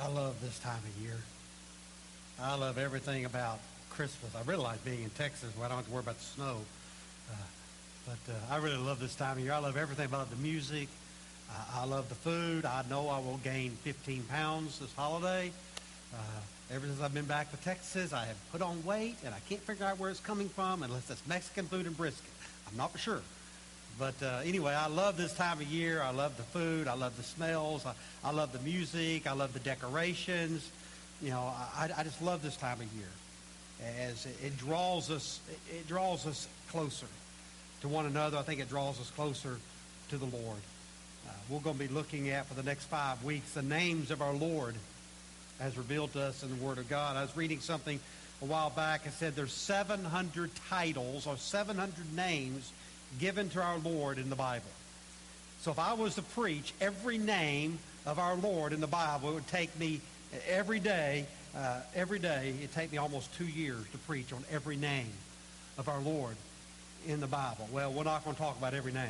I 0.00 0.06
love 0.06 0.40
this 0.40 0.58
time 0.60 0.78
of 0.78 1.02
year. 1.02 1.16
I 2.40 2.54
love 2.54 2.78
everything 2.78 3.24
about 3.24 3.58
Christmas. 3.90 4.32
I 4.36 4.42
really 4.48 4.62
like 4.62 4.84
being 4.84 5.02
in 5.02 5.10
Texas 5.10 5.50
where 5.56 5.66
I 5.66 5.68
don't 5.68 5.78
have 5.78 5.86
to 5.86 5.92
worry 5.92 6.02
about 6.02 6.18
the 6.18 6.24
snow. 6.24 6.56
Uh, 7.28 7.34
but 8.06 8.32
uh, 8.32 8.54
I 8.54 8.58
really 8.58 8.76
love 8.76 9.00
this 9.00 9.16
time 9.16 9.38
of 9.38 9.44
year. 9.44 9.52
I 9.52 9.58
love 9.58 9.76
everything 9.76 10.06
about 10.06 10.30
the 10.30 10.36
music. 10.36 10.88
Uh, 11.50 11.80
I 11.80 11.84
love 11.84 12.08
the 12.08 12.14
food. 12.14 12.64
I 12.64 12.84
know 12.88 13.08
I 13.08 13.18
will 13.18 13.40
gain 13.42 13.72
15 13.82 14.22
pounds 14.24 14.78
this 14.78 14.92
holiday. 14.94 15.50
Uh, 16.14 16.18
ever 16.72 16.86
since 16.86 17.00
I've 17.00 17.14
been 17.14 17.24
back 17.24 17.50
to 17.50 17.56
Texas, 17.58 18.12
I 18.12 18.24
have 18.26 18.36
put 18.52 18.62
on 18.62 18.84
weight, 18.84 19.16
and 19.24 19.34
I 19.34 19.40
can't 19.48 19.60
figure 19.62 19.84
out 19.84 19.98
where 19.98 20.10
it's 20.10 20.20
coming 20.20 20.48
from 20.48 20.84
unless 20.84 21.10
it's 21.10 21.26
Mexican 21.26 21.66
food 21.66 21.86
and 21.86 21.96
brisket. 21.96 22.30
I'm 22.70 22.76
not 22.76 22.92
for 22.92 22.98
sure. 22.98 23.20
But 23.98 24.14
uh, 24.22 24.42
anyway, 24.44 24.74
I 24.74 24.86
love 24.86 25.16
this 25.16 25.32
time 25.34 25.60
of 25.60 25.66
year. 25.66 26.00
I 26.00 26.10
love 26.10 26.36
the 26.36 26.44
food. 26.44 26.86
I 26.86 26.94
love 26.94 27.16
the 27.16 27.24
smells. 27.24 27.84
I, 27.84 27.94
I 28.22 28.30
love 28.30 28.52
the 28.52 28.60
music. 28.60 29.26
I 29.26 29.32
love 29.32 29.52
the 29.52 29.58
decorations. 29.58 30.70
You 31.20 31.30
know, 31.30 31.40
I, 31.40 31.90
I 31.96 32.04
just 32.04 32.22
love 32.22 32.42
this 32.42 32.56
time 32.56 32.80
of 32.80 32.92
year 32.94 33.08
as 34.06 34.26
it, 34.26 34.56
draws 34.56 35.10
us. 35.10 35.40
It, 35.70 35.88
draws 35.88 36.26
us 36.26 36.46
closer 36.70 37.06
to 37.80 37.88
one 37.88 38.06
another. 38.06 38.36
I 38.38 38.42
think 38.42 38.60
it 38.60 38.68
draws 38.68 39.00
us 39.00 39.10
closer 39.10 39.58
to 40.10 40.16
the 40.16 40.26
Lord. 40.26 40.60
Uh, 41.26 41.32
we're 41.48 41.60
going 41.60 41.76
to 41.76 41.88
be 41.88 41.92
looking 41.92 42.30
at 42.30 42.46
for 42.46 42.54
the 42.54 42.62
next 42.62 42.84
five 42.84 43.22
weeks 43.24 43.52
the 43.54 43.62
names 43.62 44.12
of 44.12 44.22
our 44.22 44.32
Lord 44.32 44.76
as 45.60 45.76
revealed 45.76 46.12
to 46.12 46.22
us 46.22 46.44
in 46.44 46.56
the 46.56 46.64
Word 46.64 46.78
of 46.78 46.88
God. 46.88 47.16
I 47.16 47.22
was 47.22 47.36
reading 47.36 47.58
something 47.58 47.98
a 48.40 48.44
while 48.44 48.70
back. 48.70 49.06
It 49.06 49.12
said 49.14 49.34
there's 49.34 49.52
700 49.52 50.50
titles 50.68 51.26
or 51.26 51.36
700 51.36 52.14
names 52.14 52.72
given 53.18 53.48
to 53.50 53.62
our 53.62 53.78
Lord 53.78 54.18
in 54.18 54.30
the 54.30 54.36
Bible. 54.36 54.70
So 55.60 55.70
if 55.70 55.78
I 55.78 55.94
was 55.94 56.14
to 56.14 56.22
preach 56.22 56.72
every 56.80 57.18
name 57.18 57.78
of 58.06 58.18
our 58.18 58.36
Lord 58.36 58.72
in 58.72 58.80
the 58.80 58.86
Bible, 58.86 59.30
it 59.30 59.34
would 59.34 59.48
take 59.48 59.76
me 59.78 60.00
every 60.48 60.80
day, 60.80 61.26
uh, 61.56 61.80
every 61.94 62.18
day, 62.18 62.54
it'd 62.58 62.72
take 62.74 62.92
me 62.92 62.98
almost 62.98 63.34
two 63.34 63.46
years 63.46 63.82
to 63.92 63.98
preach 63.98 64.32
on 64.32 64.44
every 64.50 64.76
name 64.76 65.10
of 65.76 65.88
our 65.88 66.00
Lord 66.00 66.36
in 67.06 67.20
the 67.20 67.26
Bible. 67.26 67.68
Well, 67.72 67.92
we're 67.92 68.04
not 68.04 68.24
going 68.24 68.36
to 68.36 68.40
talk 68.40 68.56
about 68.58 68.74
every 68.74 68.92
name 68.92 69.08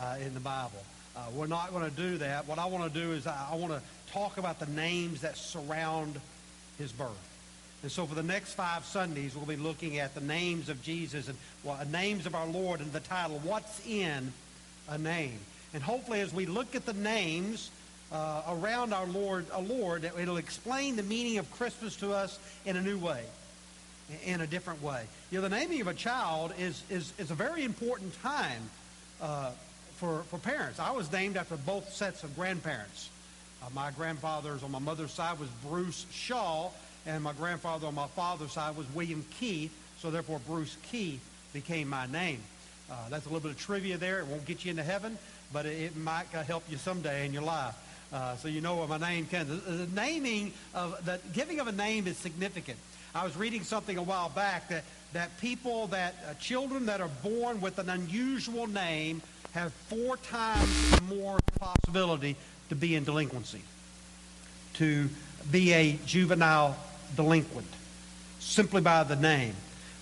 uh, 0.00 0.16
in 0.20 0.34
the 0.34 0.40
Bible. 0.40 0.84
Uh, 1.16 1.20
we're 1.34 1.46
not 1.46 1.72
going 1.72 1.88
to 1.88 1.96
do 1.96 2.18
that. 2.18 2.46
What 2.46 2.58
I 2.58 2.66
want 2.66 2.92
to 2.92 3.00
do 3.00 3.12
is 3.12 3.26
I, 3.26 3.48
I 3.52 3.56
want 3.56 3.72
to 3.72 3.82
talk 4.12 4.38
about 4.38 4.58
the 4.58 4.66
names 4.66 5.22
that 5.22 5.36
surround 5.36 6.20
his 6.78 6.92
birth. 6.92 7.31
And 7.82 7.90
so 7.90 8.06
for 8.06 8.14
the 8.14 8.22
next 8.22 8.54
five 8.54 8.84
Sundays, 8.84 9.34
we'll 9.34 9.44
be 9.44 9.56
looking 9.56 9.98
at 9.98 10.14
the 10.14 10.20
names 10.20 10.68
of 10.68 10.82
Jesus 10.82 11.28
and 11.28 11.36
well, 11.64 11.78
names 11.90 12.26
of 12.26 12.34
our 12.34 12.46
Lord 12.46 12.80
and 12.80 12.92
the 12.92 13.00
title, 13.00 13.40
What's 13.42 13.84
in 13.86 14.32
a 14.88 14.98
Name? 14.98 15.38
And 15.74 15.82
hopefully 15.82 16.20
as 16.20 16.32
we 16.32 16.46
look 16.46 16.74
at 16.76 16.86
the 16.86 16.92
names 16.92 17.70
uh, 18.12 18.42
around 18.48 18.92
our 18.92 19.06
Lord, 19.06 19.46
a 19.52 19.60
Lord, 19.60 20.04
it'll 20.04 20.36
explain 20.36 20.96
the 20.96 21.02
meaning 21.02 21.38
of 21.38 21.50
Christmas 21.52 21.96
to 21.96 22.12
us 22.12 22.38
in 22.66 22.76
a 22.76 22.82
new 22.82 22.98
way, 22.98 23.24
in 24.24 24.42
a 24.42 24.46
different 24.46 24.82
way. 24.82 25.04
You 25.30 25.38
know, 25.38 25.48
the 25.48 25.56
naming 25.56 25.80
of 25.80 25.88
a 25.88 25.94
child 25.94 26.52
is, 26.58 26.82
is, 26.90 27.12
is 27.18 27.30
a 27.30 27.34
very 27.34 27.64
important 27.64 28.20
time 28.22 28.70
uh, 29.20 29.50
for, 29.96 30.22
for 30.24 30.38
parents. 30.38 30.78
I 30.78 30.92
was 30.92 31.10
named 31.10 31.36
after 31.36 31.56
both 31.56 31.92
sets 31.92 32.22
of 32.22 32.36
grandparents. 32.36 33.08
Uh, 33.62 33.66
my 33.74 33.90
grandfather's 33.92 34.62
on 34.62 34.70
my 34.70 34.78
mother's 34.78 35.12
side 35.12 35.38
was 35.38 35.48
Bruce 35.66 36.06
Shaw, 36.10 36.70
and 37.06 37.22
my 37.22 37.32
grandfather 37.32 37.86
on 37.86 37.94
my 37.94 38.06
father's 38.08 38.52
side 38.52 38.76
was 38.76 38.86
William 38.94 39.24
Keith, 39.38 39.72
so 39.98 40.10
therefore 40.10 40.40
Bruce 40.46 40.76
Keith 40.90 41.20
became 41.52 41.88
my 41.88 42.06
name. 42.06 42.40
Uh, 42.90 43.08
that's 43.08 43.26
a 43.26 43.28
little 43.28 43.40
bit 43.40 43.52
of 43.52 43.58
trivia 43.58 43.96
there. 43.96 44.20
It 44.20 44.26
won't 44.26 44.44
get 44.44 44.64
you 44.64 44.70
into 44.70 44.82
heaven, 44.82 45.16
but 45.52 45.66
it, 45.66 45.80
it 45.80 45.96
might 45.96 46.26
uh, 46.34 46.42
help 46.42 46.64
you 46.68 46.76
someday 46.76 47.26
in 47.26 47.32
your 47.32 47.42
life. 47.42 47.74
Uh, 48.12 48.36
so 48.36 48.48
you 48.48 48.60
know 48.60 48.76
where 48.76 48.88
my 48.88 48.98
name 48.98 49.26
comes. 49.26 49.48
The, 49.48 49.72
the 49.72 49.94
naming 49.94 50.52
of 50.74 51.02
the 51.04 51.18
giving 51.32 51.60
of 51.60 51.68
a 51.68 51.72
name 51.72 52.06
is 52.06 52.16
significant. 52.18 52.78
I 53.14 53.24
was 53.24 53.36
reading 53.36 53.62
something 53.62 53.96
a 53.96 54.02
while 54.02 54.28
back 54.28 54.68
that 54.68 54.84
that 55.12 55.38
people 55.40 55.86
that 55.88 56.14
uh, 56.28 56.34
children 56.34 56.86
that 56.86 57.00
are 57.00 57.10
born 57.22 57.60
with 57.60 57.78
an 57.78 57.88
unusual 57.88 58.66
name 58.66 59.22
have 59.52 59.72
four 59.72 60.16
times 60.18 61.00
more 61.02 61.38
possibility 61.58 62.36
to 62.68 62.74
be 62.74 62.94
in 62.96 63.04
delinquency, 63.04 63.60
to 64.74 65.08
be 65.50 65.72
a 65.72 65.98
juvenile 66.06 66.76
delinquent 67.16 67.66
simply 68.42 68.80
by 68.80 69.04
the 69.04 69.16
name. 69.16 69.54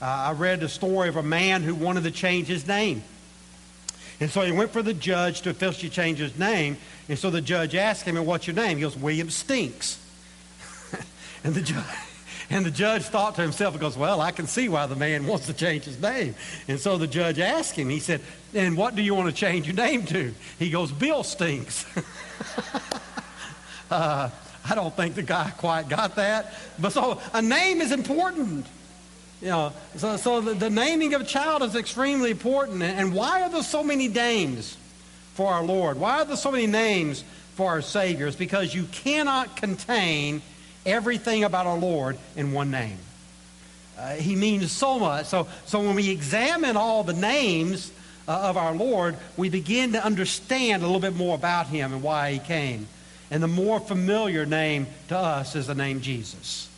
Uh, 0.02 0.06
I 0.06 0.32
read 0.32 0.60
the 0.60 0.68
story 0.68 1.08
of 1.08 1.16
a 1.16 1.22
man 1.22 1.62
who 1.62 1.74
wanted 1.74 2.04
to 2.04 2.10
change 2.10 2.46
his 2.46 2.66
name. 2.66 3.02
And 4.18 4.30
so 4.30 4.42
he 4.42 4.52
went 4.52 4.70
for 4.70 4.82
the 4.82 4.94
judge 4.94 5.42
to 5.42 5.50
officially 5.50 5.88
change 5.88 6.18
his 6.18 6.38
name. 6.38 6.76
And 7.08 7.18
so 7.18 7.30
the 7.30 7.40
judge 7.40 7.74
asked 7.74 8.04
him, 8.04 8.22
What's 8.24 8.46
your 8.46 8.56
name? 8.56 8.76
He 8.76 8.82
goes, 8.82 8.96
William 8.96 9.30
Stinks. 9.30 9.98
and, 11.44 11.54
the 11.54 11.62
judge, 11.62 11.84
and 12.50 12.64
the 12.64 12.70
judge 12.70 13.02
thought 13.02 13.34
to 13.36 13.42
himself, 13.42 13.74
He 13.74 13.80
goes, 13.80 13.96
Well, 13.96 14.20
I 14.20 14.30
can 14.30 14.46
see 14.46 14.68
why 14.68 14.86
the 14.86 14.96
man 14.96 15.26
wants 15.26 15.46
to 15.46 15.54
change 15.54 15.84
his 15.84 16.00
name. 16.00 16.34
And 16.68 16.78
so 16.78 16.98
the 16.98 17.06
judge 17.06 17.38
asked 17.38 17.76
him, 17.76 17.88
He 17.88 18.00
said, 18.00 18.20
And 18.54 18.76
what 18.76 18.94
do 18.94 19.02
you 19.02 19.14
want 19.14 19.28
to 19.28 19.34
change 19.34 19.66
your 19.66 19.76
name 19.76 20.04
to? 20.06 20.34
He 20.58 20.70
goes, 20.70 20.92
Bill 20.92 21.24
Stinks. 21.24 21.86
uh, 23.90 24.30
I 24.68 24.74
don't 24.74 24.94
think 24.94 25.14
the 25.14 25.22
guy 25.22 25.50
quite 25.56 25.88
got 25.88 26.16
that. 26.16 26.54
But 26.78 26.92
so 26.92 27.20
a 27.32 27.42
name 27.42 27.80
is 27.80 27.92
important. 27.92 28.66
You 29.40 29.48
know, 29.48 29.72
so, 29.96 30.16
so 30.16 30.40
the, 30.40 30.54
the 30.54 30.70
naming 30.70 31.14
of 31.14 31.22
a 31.22 31.24
child 31.24 31.62
is 31.62 31.74
extremely 31.74 32.30
important. 32.30 32.82
And 32.82 33.14
why 33.14 33.42
are 33.42 33.48
there 33.48 33.62
so 33.62 33.82
many 33.82 34.08
names 34.08 34.76
for 35.34 35.52
our 35.52 35.64
Lord? 35.64 35.98
Why 35.98 36.20
are 36.20 36.24
there 36.24 36.36
so 36.36 36.52
many 36.52 36.66
names 36.66 37.24
for 37.54 37.70
our 37.70 37.80
Savior? 37.80 38.26
It's 38.26 38.36
because 38.36 38.74
you 38.74 38.84
cannot 38.84 39.56
contain 39.56 40.42
everything 40.84 41.44
about 41.44 41.66
our 41.66 41.78
Lord 41.78 42.18
in 42.36 42.52
one 42.52 42.70
name. 42.70 42.98
Uh, 43.98 44.14
he 44.14 44.36
means 44.36 44.72
so 44.72 44.98
much. 44.98 45.26
So, 45.26 45.46
so 45.66 45.80
when 45.80 45.94
we 45.94 46.10
examine 46.10 46.76
all 46.76 47.02
the 47.02 47.12
names 47.12 47.92
uh, 48.28 48.32
of 48.32 48.56
our 48.56 48.74
Lord, 48.74 49.16
we 49.36 49.48
begin 49.48 49.92
to 49.92 50.04
understand 50.04 50.82
a 50.82 50.86
little 50.86 51.00
bit 51.00 51.14
more 51.14 51.34
about 51.34 51.66
him 51.66 51.92
and 51.92 52.02
why 52.02 52.32
he 52.32 52.38
came. 52.38 52.86
And 53.30 53.42
the 53.42 53.48
more 53.48 53.78
familiar 53.78 54.44
name 54.44 54.88
to 55.08 55.16
us 55.16 55.54
is 55.54 55.68
the 55.68 55.74
name 55.74 56.00
Jesus. 56.00 56.68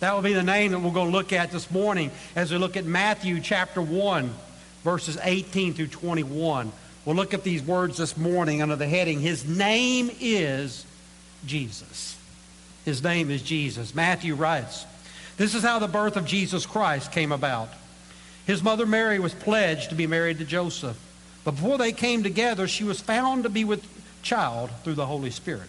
That 0.00 0.14
will 0.14 0.22
be 0.22 0.32
the 0.32 0.44
name 0.44 0.70
that 0.70 0.78
we're 0.78 0.92
going 0.92 1.10
to 1.10 1.16
look 1.16 1.32
at 1.32 1.50
this 1.50 1.70
morning 1.70 2.12
as 2.36 2.52
we 2.52 2.58
look 2.58 2.76
at 2.76 2.84
Matthew 2.84 3.40
chapter 3.40 3.82
1, 3.82 4.32
verses 4.84 5.18
18 5.20 5.74
through 5.74 5.88
21. 5.88 6.70
We'll 7.04 7.16
look 7.16 7.34
at 7.34 7.42
these 7.42 7.62
words 7.62 7.96
this 7.96 8.16
morning 8.16 8.62
under 8.62 8.76
the 8.76 8.86
heading, 8.86 9.20
His 9.20 9.44
name 9.44 10.10
is 10.20 10.86
Jesus. 11.46 12.16
His 12.84 13.02
name 13.02 13.30
is 13.30 13.42
Jesus. 13.42 13.92
Matthew 13.92 14.36
writes, 14.36 14.86
This 15.36 15.54
is 15.56 15.64
how 15.64 15.80
the 15.80 15.88
birth 15.88 16.16
of 16.16 16.26
Jesus 16.26 16.64
Christ 16.64 17.10
came 17.10 17.32
about. 17.32 17.70
His 18.46 18.62
mother 18.62 18.86
Mary 18.86 19.18
was 19.18 19.34
pledged 19.34 19.90
to 19.90 19.96
be 19.96 20.06
married 20.06 20.38
to 20.38 20.44
Joseph. 20.44 20.98
But 21.44 21.52
before 21.52 21.76
they 21.76 21.92
came 21.92 22.22
together, 22.22 22.68
she 22.68 22.84
was 22.84 23.00
found 23.00 23.42
to 23.42 23.48
be 23.48 23.64
with 23.64 23.84
child 24.22 24.70
through 24.84 24.94
the 24.94 25.06
Holy 25.06 25.30
Spirit 25.30 25.68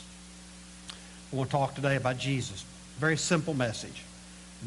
Want 1.31 1.49
talk 1.49 1.75
today 1.75 1.95
about 1.95 2.17
Jesus. 2.17 2.65
Very 2.99 3.17
simple 3.17 3.53
message. 3.53 4.03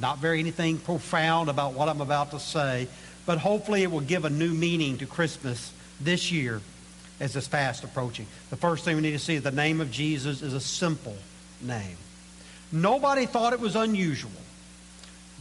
Not 0.00 0.18
very 0.18 0.40
anything 0.40 0.78
profound 0.78 1.48
about 1.48 1.74
what 1.74 1.88
I'm 1.88 2.00
about 2.00 2.30
to 2.30 2.40
say, 2.40 2.88
but 3.26 3.38
hopefully 3.38 3.82
it 3.82 3.90
will 3.90 4.00
give 4.00 4.24
a 4.24 4.30
new 4.30 4.52
meaning 4.52 4.98
to 4.98 5.06
Christmas 5.06 5.72
this 6.00 6.32
year 6.32 6.60
as 7.20 7.36
it's 7.36 7.46
fast 7.46 7.84
approaching. 7.84 8.26
The 8.50 8.56
first 8.56 8.84
thing 8.84 8.96
we 8.96 9.02
need 9.02 9.12
to 9.12 9.18
see 9.18 9.36
is 9.36 9.42
the 9.42 9.50
name 9.50 9.80
of 9.80 9.90
Jesus 9.90 10.42
is 10.42 10.52
a 10.52 10.60
simple 10.60 11.16
name. 11.60 11.96
Nobody 12.72 13.26
thought 13.26 13.52
it 13.52 13.60
was 13.60 13.76
unusual 13.76 14.30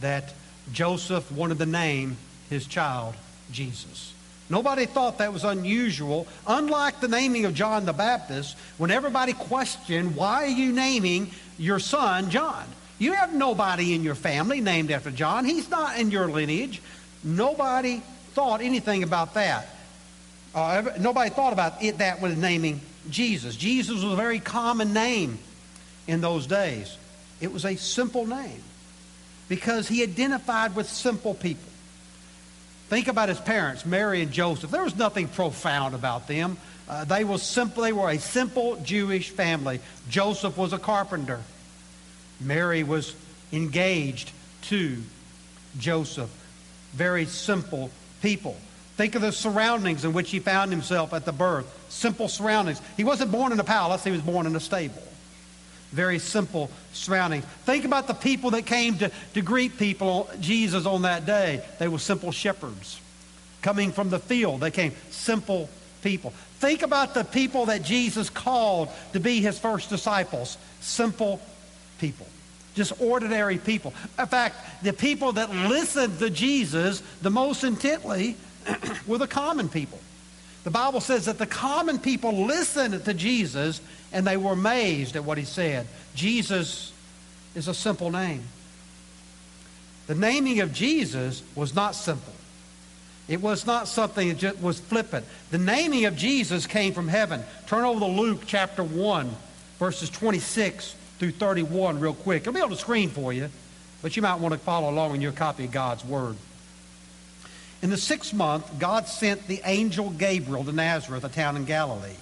that 0.00 0.34
Joseph 0.72 1.30
wanted 1.32 1.58
to 1.58 1.66
name 1.66 2.16
his 2.48 2.66
child 2.66 3.14
Jesus. 3.50 4.13
Nobody 4.50 4.86
thought 4.86 5.18
that 5.18 5.32
was 5.32 5.44
unusual. 5.44 6.26
Unlike 6.46 7.00
the 7.00 7.08
naming 7.08 7.44
of 7.46 7.54
John 7.54 7.86
the 7.86 7.92
Baptist, 7.92 8.56
when 8.76 8.90
everybody 8.90 9.32
questioned, 9.32 10.16
why 10.16 10.44
are 10.44 10.48
you 10.48 10.72
naming 10.72 11.30
your 11.58 11.78
son 11.78 12.30
John? 12.30 12.64
You 12.98 13.14
have 13.14 13.34
nobody 13.34 13.94
in 13.94 14.02
your 14.04 14.14
family 14.14 14.60
named 14.60 14.90
after 14.90 15.10
John. 15.10 15.44
He's 15.44 15.68
not 15.70 15.98
in 15.98 16.10
your 16.10 16.28
lineage. 16.28 16.82
Nobody 17.22 18.02
thought 18.32 18.60
anything 18.60 19.02
about 19.02 19.34
that. 19.34 19.68
Uh, 20.54 20.82
nobody 21.00 21.30
thought 21.30 21.52
about 21.52 21.82
it 21.82 21.98
that 21.98 22.20
when 22.20 22.40
naming 22.40 22.80
Jesus. 23.10 23.56
Jesus 23.56 24.02
was 24.02 24.12
a 24.12 24.16
very 24.16 24.38
common 24.38 24.92
name 24.92 25.38
in 26.06 26.20
those 26.20 26.46
days. 26.46 26.96
It 27.40 27.52
was 27.52 27.64
a 27.64 27.76
simple 27.76 28.26
name 28.26 28.62
because 29.48 29.88
he 29.88 30.02
identified 30.02 30.76
with 30.76 30.88
simple 30.88 31.34
people. 31.34 31.70
Think 32.94 33.08
about 33.08 33.28
his 33.28 33.40
parents, 33.40 33.84
Mary 33.84 34.22
and 34.22 34.30
Joseph. 34.30 34.70
There 34.70 34.84
was 34.84 34.94
nothing 34.94 35.26
profound 35.26 35.96
about 35.96 36.28
them. 36.28 36.56
Uh, 36.88 37.04
they, 37.04 37.24
were 37.24 37.38
simple, 37.38 37.82
they 37.82 37.92
were 37.92 38.08
a 38.08 38.20
simple 38.20 38.76
Jewish 38.84 39.30
family. 39.30 39.80
Joseph 40.08 40.56
was 40.56 40.72
a 40.72 40.78
carpenter. 40.78 41.40
Mary 42.40 42.84
was 42.84 43.16
engaged 43.52 44.30
to 44.68 45.02
Joseph. 45.76 46.30
Very 46.92 47.24
simple 47.24 47.90
people. 48.22 48.56
Think 48.96 49.16
of 49.16 49.22
the 49.22 49.32
surroundings 49.32 50.04
in 50.04 50.12
which 50.12 50.30
he 50.30 50.38
found 50.38 50.70
himself 50.70 51.12
at 51.12 51.24
the 51.24 51.32
birth. 51.32 51.66
Simple 51.88 52.28
surroundings. 52.28 52.80
He 52.96 53.02
wasn't 53.02 53.32
born 53.32 53.50
in 53.50 53.58
a 53.58 53.64
palace, 53.64 54.04
he 54.04 54.12
was 54.12 54.22
born 54.22 54.46
in 54.46 54.54
a 54.54 54.60
stable. 54.60 55.02
Very 55.94 56.18
simple 56.18 56.72
surroundings. 56.92 57.44
Think 57.66 57.84
about 57.84 58.08
the 58.08 58.14
people 58.14 58.50
that 58.50 58.66
came 58.66 58.98
to, 58.98 59.12
to 59.34 59.42
greet 59.42 59.78
people, 59.78 60.28
Jesus, 60.40 60.86
on 60.86 61.02
that 61.02 61.24
day. 61.24 61.64
They 61.78 61.86
were 61.86 62.00
simple 62.00 62.32
shepherds. 62.32 63.00
Coming 63.62 63.92
from 63.92 64.10
the 64.10 64.18
field, 64.18 64.60
they 64.60 64.72
came 64.72 64.92
simple 65.10 65.70
people. 66.02 66.30
Think 66.58 66.82
about 66.82 67.14
the 67.14 67.22
people 67.22 67.66
that 67.66 67.84
Jesus 67.84 68.28
called 68.28 68.88
to 69.12 69.20
be 69.20 69.40
his 69.40 69.56
first 69.56 69.88
disciples. 69.88 70.58
Simple 70.80 71.40
people. 72.00 72.26
Just 72.74 73.00
ordinary 73.00 73.58
people. 73.58 73.94
In 74.18 74.26
fact, 74.26 74.56
the 74.82 74.92
people 74.92 75.30
that 75.34 75.50
listened 75.50 76.18
to 76.18 76.28
Jesus 76.28 77.04
the 77.22 77.30
most 77.30 77.62
intently 77.62 78.36
were 79.06 79.18
the 79.18 79.28
common 79.28 79.68
people. 79.68 80.00
The 80.64 80.70
Bible 80.70 81.00
says 81.00 81.26
that 81.26 81.38
the 81.38 81.46
common 81.46 82.00
people 82.00 82.46
listened 82.46 83.04
to 83.04 83.14
Jesus 83.14 83.80
and 84.14 84.26
they 84.26 84.38
were 84.38 84.52
amazed 84.52 85.16
at 85.16 85.24
what 85.24 85.36
he 85.36 85.44
said. 85.44 85.86
Jesus 86.14 86.92
is 87.54 87.68
a 87.68 87.74
simple 87.74 88.10
name. 88.10 88.44
The 90.06 90.14
naming 90.14 90.60
of 90.60 90.72
Jesus 90.72 91.42
was 91.54 91.74
not 91.74 91.94
simple. 91.94 92.32
It 93.26 93.40
was 93.40 93.66
not 93.66 93.88
something 93.88 94.28
that 94.28 94.38
just 94.38 94.60
was 94.60 94.78
flippant. 94.78 95.26
The 95.50 95.58
naming 95.58 96.04
of 96.04 96.16
Jesus 96.16 96.66
came 96.66 96.92
from 96.92 97.08
heaven. 97.08 97.42
Turn 97.66 97.84
over 97.84 98.00
to 98.00 98.06
Luke 98.06 98.42
chapter 98.46 98.84
1, 98.84 99.34
verses 99.78 100.10
26 100.10 100.94
through 101.18 101.32
31 101.32 101.98
real 102.00 102.14
quick. 102.14 102.42
It'll 102.42 102.52
be 102.52 102.60
on 102.60 102.70
the 102.70 102.76
screen 102.76 103.08
for 103.08 103.32
you, 103.32 103.48
but 104.00 104.14
you 104.14 104.22
might 104.22 104.36
want 104.36 104.52
to 104.52 104.58
follow 104.58 104.90
along 104.90 105.14
in 105.14 105.20
your 105.22 105.32
copy 105.32 105.64
of 105.64 105.72
God's 105.72 106.04
Word. 106.04 106.36
In 107.82 107.90
the 107.90 107.96
sixth 107.96 108.32
month, 108.32 108.78
God 108.78 109.08
sent 109.08 109.48
the 109.48 109.60
angel 109.64 110.10
Gabriel 110.10 110.64
to 110.64 110.72
Nazareth, 110.72 111.24
a 111.24 111.28
town 111.28 111.56
in 111.56 111.64
Galilee, 111.64 112.16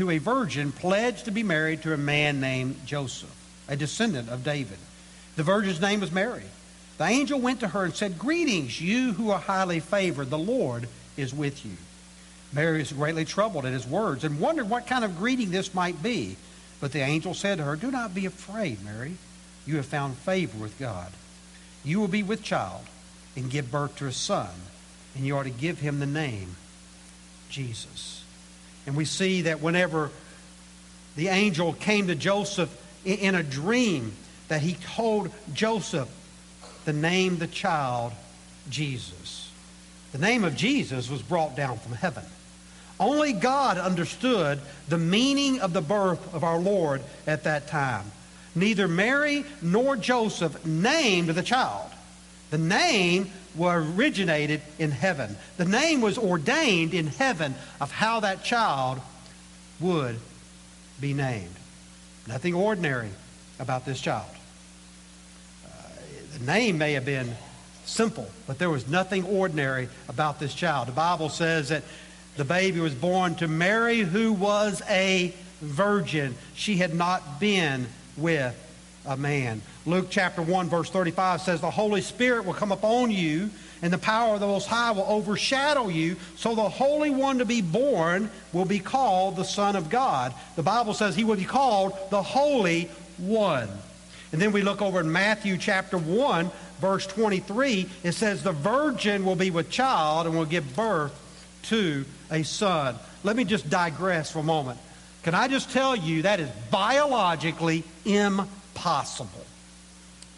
to 0.00 0.08
a 0.08 0.16
virgin 0.16 0.72
pledged 0.72 1.26
to 1.26 1.30
be 1.30 1.42
married 1.42 1.82
to 1.82 1.92
a 1.92 1.96
man 1.98 2.40
named 2.40 2.74
Joseph, 2.86 3.28
a 3.68 3.76
descendant 3.76 4.30
of 4.30 4.42
David. 4.42 4.78
The 5.36 5.42
virgin's 5.42 5.78
name 5.78 6.00
was 6.00 6.10
Mary. 6.10 6.44
The 6.96 7.04
angel 7.04 7.38
went 7.38 7.60
to 7.60 7.68
her 7.68 7.84
and 7.84 7.94
said, 7.94 8.18
Greetings, 8.18 8.80
you 8.80 9.12
who 9.12 9.30
are 9.30 9.38
highly 9.38 9.78
favored. 9.78 10.30
The 10.30 10.38
Lord 10.38 10.88
is 11.18 11.34
with 11.34 11.66
you. 11.66 11.72
Mary 12.50 12.78
was 12.78 12.94
greatly 12.94 13.26
troubled 13.26 13.66
at 13.66 13.74
his 13.74 13.86
words 13.86 14.24
and 14.24 14.40
wondered 14.40 14.70
what 14.70 14.86
kind 14.86 15.04
of 15.04 15.18
greeting 15.18 15.50
this 15.50 15.74
might 15.74 16.02
be. 16.02 16.36
But 16.80 16.92
the 16.92 17.00
angel 17.00 17.34
said 17.34 17.58
to 17.58 17.64
her, 17.64 17.76
Do 17.76 17.90
not 17.90 18.14
be 18.14 18.24
afraid, 18.24 18.82
Mary. 18.82 19.16
You 19.66 19.76
have 19.76 19.84
found 19.84 20.16
favor 20.16 20.56
with 20.56 20.78
God. 20.78 21.12
You 21.84 22.00
will 22.00 22.08
be 22.08 22.22
with 22.22 22.42
child 22.42 22.86
and 23.36 23.50
give 23.50 23.70
birth 23.70 23.96
to 23.96 24.06
a 24.06 24.12
son, 24.12 24.48
and 25.14 25.26
you 25.26 25.36
are 25.36 25.44
to 25.44 25.50
give 25.50 25.80
him 25.80 26.00
the 26.00 26.06
name 26.06 26.56
Jesus. 27.50 28.19
And 28.90 28.96
we 28.96 29.04
see 29.04 29.42
that 29.42 29.60
whenever 29.60 30.10
the 31.14 31.28
angel 31.28 31.74
came 31.74 32.08
to 32.08 32.16
Joseph 32.16 32.76
in 33.04 33.36
a 33.36 33.42
dream, 33.44 34.10
that 34.48 34.62
he 34.62 34.74
told 34.74 35.30
Joseph 35.54 36.08
the 36.86 36.92
name 36.92 37.38
the 37.38 37.46
child 37.46 38.12
Jesus. 38.68 39.52
The 40.10 40.18
name 40.18 40.42
of 40.42 40.56
Jesus 40.56 41.08
was 41.08 41.22
brought 41.22 41.54
down 41.54 41.78
from 41.78 41.92
heaven. 41.92 42.24
Only 42.98 43.32
God 43.32 43.78
understood 43.78 44.58
the 44.88 44.98
meaning 44.98 45.60
of 45.60 45.72
the 45.72 45.82
birth 45.82 46.34
of 46.34 46.42
our 46.42 46.58
Lord 46.58 47.00
at 47.28 47.44
that 47.44 47.68
time. 47.68 48.10
Neither 48.56 48.88
Mary 48.88 49.44
nor 49.62 49.94
Joseph 49.94 50.66
named 50.66 51.28
the 51.28 51.44
child. 51.44 51.92
The 52.50 52.58
name 52.58 53.30
originated 53.58 54.60
in 54.78 54.90
heaven. 54.90 55.36
The 55.56 55.64
name 55.64 56.00
was 56.00 56.18
ordained 56.18 56.94
in 56.94 57.08
heaven 57.08 57.54
of 57.80 57.90
how 57.90 58.20
that 58.20 58.44
child 58.44 59.00
would 59.80 60.18
be 61.00 61.14
named. 61.14 61.54
Nothing 62.26 62.54
ordinary 62.54 63.10
about 63.58 63.84
this 63.84 64.00
child. 64.00 64.30
Uh, 65.66 65.68
the 66.38 66.44
name 66.44 66.78
may 66.78 66.92
have 66.92 67.04
been 67.04 67.34
simple, 67.84 68.28
but 68.46 68.58
there 68.58 68.70
was 68.70 68.86
nothing 68.88 69.24
ordinary 69.24 69.88
about 70.08 70.38
this 70.38 70.54
child. 70.54 70.88
The 70.88 70.92
Bible 70.92 71.28
says 71.28 71.70
that 71.70 71.82
the 72.36 72.44
baby 72.44 72.80
was 72.80 72.94
born 72.94 73.34
to 73.36 73.48
Mary, 73.48 74.00
who 74.00 74.32
was 74.32 74.82
a 74.88 75.34
virgin. 75.60 76.36
She 76.54 76.76
had 76.76 76.94
not 76.94 77.40
been 77.40 77.86
with 78.16 78.54
a 79.04 79.16
man. 79.16 79.62
Luke 79.86 80.08
chapter 80.10 80.42
1, 80.42 80.68
verse 80.68 80.90
35 80.90 81.40
says, 81.40 81.60
The 81.60 81.70
Holy 81.70 82.02
Spirit 82.02 82.44
will 82.44 82.54
come 82.54 82.72
upon 82.72 83.10
you, 83.10 83.50
and 83.82 83.90
the 83.90 83.98
power 83.98 84.34
of 84.34 84.40
the 84.40 84.46
Most 84.46 84.68
High 84.68 84.90
will 84.90 85.06
overshadow 85.08 85.88
you. 85.88 86.16
So 86.36 86.54
the 86.54 86.68
Holy 86.68 87.08
One 87.08 87.38
to 87.38 87.46
be 87.46 87.62
born 87.62 88.30
will 88.52 88.66
be 88.66 88.78
called 88.78 89.36
the 89.36 89.44
Son 89.44 89.76
of 89.76 89.88
God. 89.88 90.34
The 90.56 90.62
Bible 90.62 90.92
says 90.92 91.16
he 91.16 91.24
will 91.24 91.36
be 91.36 91.44
called 91.44 91.94
the 92.10 92.22
Holy 92.22 92.90
One. 93.16 93.68
And 94.32 94.40
then 94.40 94.52
we 94.52 94.62
look 94.62 94.82
over 94.82 95.00
in 95.00 95.10
Matthew 95.10 95.56
chapter 95.56 95.96
1, 95.96 96.50
verse 96.80 97.06
23. 97.06 97.88
It 98.04 98.12
says, 98.12 98.42
The 98.42 98.52
virgin 98.52 99.24
will 99.24 99.34
be 99.34 99.50
with 99.50 99.70
child 99.70 100.26
and 100.26 100.36
will 100.36 100.44
give 100.44 100.76
birth 100.76 101.14
to 101.64 102.04
a 102.30 102.42
son. 102.42 102.96
Let 103.24 103.34
me 103.34 103.44
just 103.44 103.68
digress 103.70 104.30
for 104.30 104.40
a 104.40 104.44
moment. 104.44 104.78
Can 105.22 105.34
I 105.34 105.48
just 105.48 105.70
tell 105.70 105.96
you 105.96 106.22
that 106.22 106.38
is 106.38 106.50
biologically 106.70 107.82
impossible? 108.04 109.46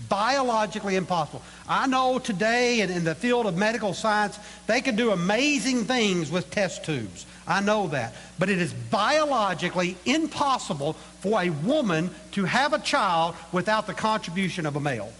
Biologically 0.08 0.96
impossible. 0.96 1.42
I 1.68 1.86
know 1.86 2.18
today 2.18 2.80
in, 2.80 2.90
in 2.90 3.04
the 3.04 3.14
field 3.14 3.46
of 3.46 3.56
medical 3.56 3.94
science, 3.94 4.38
they 4.66 4.80
can 4.80 4.96
do 4.96 5.10
amazing 5.10 5.84
things 5.84 6.30
with 6.30 6.50
test 6.50 6.84
tubes. 6.84 7.26
I 7.46 7.60
know 7.60 7.88
that. 7.88 8.14
But 8.38 8.48
it 8.48 8.58
is 8.58 8.72
biologically 8.72 9.96
impossible 10.04 10.94
for 11.20 11.42
a 11.42 11.50
woman 11.50 12.10
to 12.32 12.44
have 12.44 12.72
a 12.72 12.78
child 12.78 13.34
without 13.52 13.86
the 13.86 13.94
contribution 13.94 14.66
of 14.66 14.76
a 14.76 14.80
male. 14.80 15.12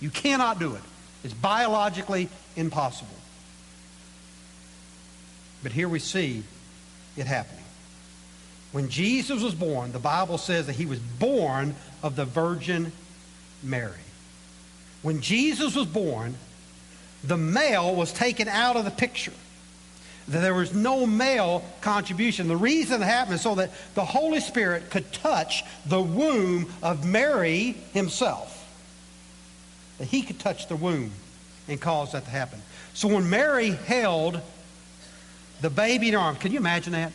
You 0.00 0.10
cannot 0.10 0.58
do 0.58 0.74
it. 0.74 0.82
It's 1.24 1.34
biologically 1.34 2.28
impossible. 2.56 3.14
But 5.62 5.72
here 5.72 5.88
we 5.88 5.98
see 5.98 6.44
it 7.16 7.26
happening. 7.26 7.64
When 8.72 8.88
Jesus 8.88 9.42
was 9.42 9.54
born, 9.54 9.92
the 9.92 9.98
Bible 9.98 10.38
says 10.38 10.66
that 10.66 10.74
he 10.76 10.86
was 10.86 10.98
born 10.98 11.74
of 12.02 12.16
the 12.16 12.24
Virgin 12.24 12.92
Mary. 13.62 13.92
When 15.02 15.20
Jesus 15.20 15.74
was 15.74 15.86
born, 15.86 16.34
the 17.24 17.36
male 17.36 17.94
was 17.94 18.12
taken 18.12 18.48
out 18.48 18.76
of 18.76 18.84
the 18.84 18.90
picture. 18.90 19.32
There 20.26 20.54
was 20.54 20.74
no 20.74 21.06
male 21.06 21.64
contribution. 21.80 22.48
The 22.48 22.56
reason 22.56 23.00
it 23.00 23.04
happened 23.04 23.36
is 23.36 23.40
so 23.40 23.54
that 23.54 23.70
the 23.94 24.04
Holy 24.04 24.40
Spirit 24.40 24.90
could 24.90 25.10
touch 25.12 25.64
the 25.86 26.02
womb 26.02 26.70
of 26.82 27.06
Mary 27.06 27.76
himself. 27.94 28.54
That 29.98 30.08
he 30.08 30.22
could 30.22 30.38
touch 30.38 30.68
the 30.68 30.76
womb 30.76 31.12
and 31.66 31.80
cause 31.80 32.12
that 32.12 32.24
to 32.24 32.30
happen. 32.30 32.60
So 32.92 33.08
when 33.08 33.30
Mary 33.30 33.70
held 33.70 34.40
the 35.60 35.70
baby 35.70 36.08
in 36.08 36.14
her 36.14 36.20
arms. 36.20 36.38
Can 36.38 36.52
you 36.52 36.58
imagine 36.58 36.92
that? 36.92 37.12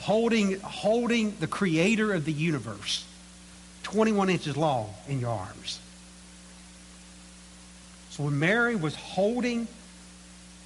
Holding, 0.00 0.60
holding 0.60 1.36
the 1.40 1.46
creator 1.46 2.12
of 2.12 2.24
the 2.24 2.32
universe, 2.32 3.04
21 3.82 4.30
inches 4.30 4.56
long 4.56 4.92
in 5.08 5.20
your 5.20 5.30
arms. 5.30 5.80
So 8.18 8.24
when 8.24 8.40
Mary 8.40 8.74
was 8.74 8.96
holding 8.96 9.68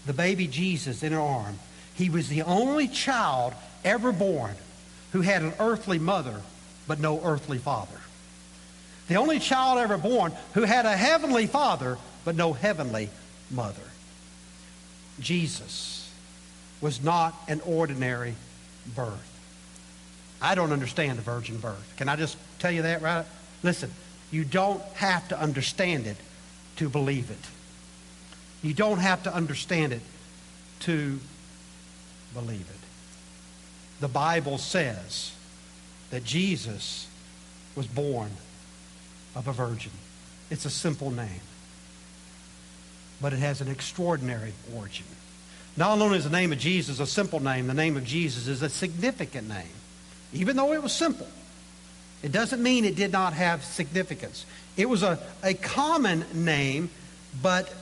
the 0.06 0.14
baby 0.14 0.46
Jesus 0.46 1.02
in 1.02 1.12
her 1.12 1.20
arm, 1.20 1.58
he 1.94 2.08
was 2.08 2.28
the 2.28 2.42
only 2.42 2.88
child 2.88 3.52
ever 3.84 4.10
born 4.10 4.54
who 5.12 5.20
had 5.20 5.42
an 5.42 5.52
earthly 5.60 5.98
mother 5.98 6.40
but 6.88 6.98
no 6.98 7.20
earthly 7.22 7.58
father. 7.58 8.00
The 9.08 9.16
only 9.16 9.38
child 9.38 9.78
ever 9.78 9.98
born 9.98 10.32
who 10.54 10.62
had 10.62 10.86
a 10.86 10.96
heavenly 10.96 11.46
father 11.46 11.98
but 12.24 12.36
no 12.36 12.54
heavenly 12.54 13.10
mother. 13.50 13.82
Jesus 15.20 16.10
was 16.80 17.04
not 17.04 17.34
an 17.48 17.60
ordinary 17.66 18.34
birth. 18.96 19.28
I 20.40 20.54
don't 20.54 20.72
understand 20.72 21.18
the 21.18 21.22
virgin 21.22 21.58
birth. 21.58 21.96
Can 21.98 22.08
I 22.08 22.16
just 22.16 22.38
tell 22.60 22.72
you 22.72 22.82
that 22.82 23.02
right? 23.02 23.26
Listen, 23.62 23.90
you 24.30 24.42
don't 24.42 24.82
have 24.94 25.28
to 25.28 25.38
understand 25.38 26.06
it 26.06 26.16
to 26.76 26.88
believe 26.88 27.30
it. 27.30 28.66
You 28.66 28.74
don't 28.74 28.98
have 28.98 29.22
to 29.24 29.34
understand 29.34 29.92
it 29.92 30.02
to 30.80 31.18
believe 32.34 32.60
it. 32.60 34.00
The 34.00 34.08
Bible 34.08 34.58
says 34.58 35.32
that 36.10 36.24
Jesus 36.24 37.08
was 37.76 37.86
born 37.86 38.30
of 39.34 39.48
a 39.48 39.52
virgin. 39.52 39.92
It's 40.50 40.64
a 40.64 40.70
simple 40.70 41.10
name, 41.10 41.40
but 43.20 43.32
it 43.32 43.38
has 43.38 43.60
an 43.60 43.68
extraordinary 43.68 44.52
origin. 44.76 45.06
Not 45.76 45.98
only 45.98 46.18
is 46.18 46.24
the 46.24 46.30
name 46.30 46.52
of 46.52 46.58
Jesus 46.58 47.00
a 47.00 47.06
simple 47.06 47.40
name, 47.40 47.66
the 47.66 47.74
name 47.74 47.96
of 47.96 48.04
Jesus 48.04 48.46
is 48.46 48.62
a 48.62 48.68
significant 48.68 49.48
name. 49.48 49.72
Even 50.32 50.56
though 50.56 50.72
it 50.72 50.82
was 50.82 50.92
simple, 50.92 51.28
it 52.22 52.32
doesn't 52.32 52.62
mean 52.62 52.84
it 52.84 52.96
did 52.96 53.10
not 53.10 53.32
have 53.32 53.64
significance. 53.64 54.44
It 54.76 54.88
was 54.88 55.02
a, 55.02 55.18
a 55.42 55.54
common 55.54 56.24
name, 56.32 56.90
but 57.42 57.72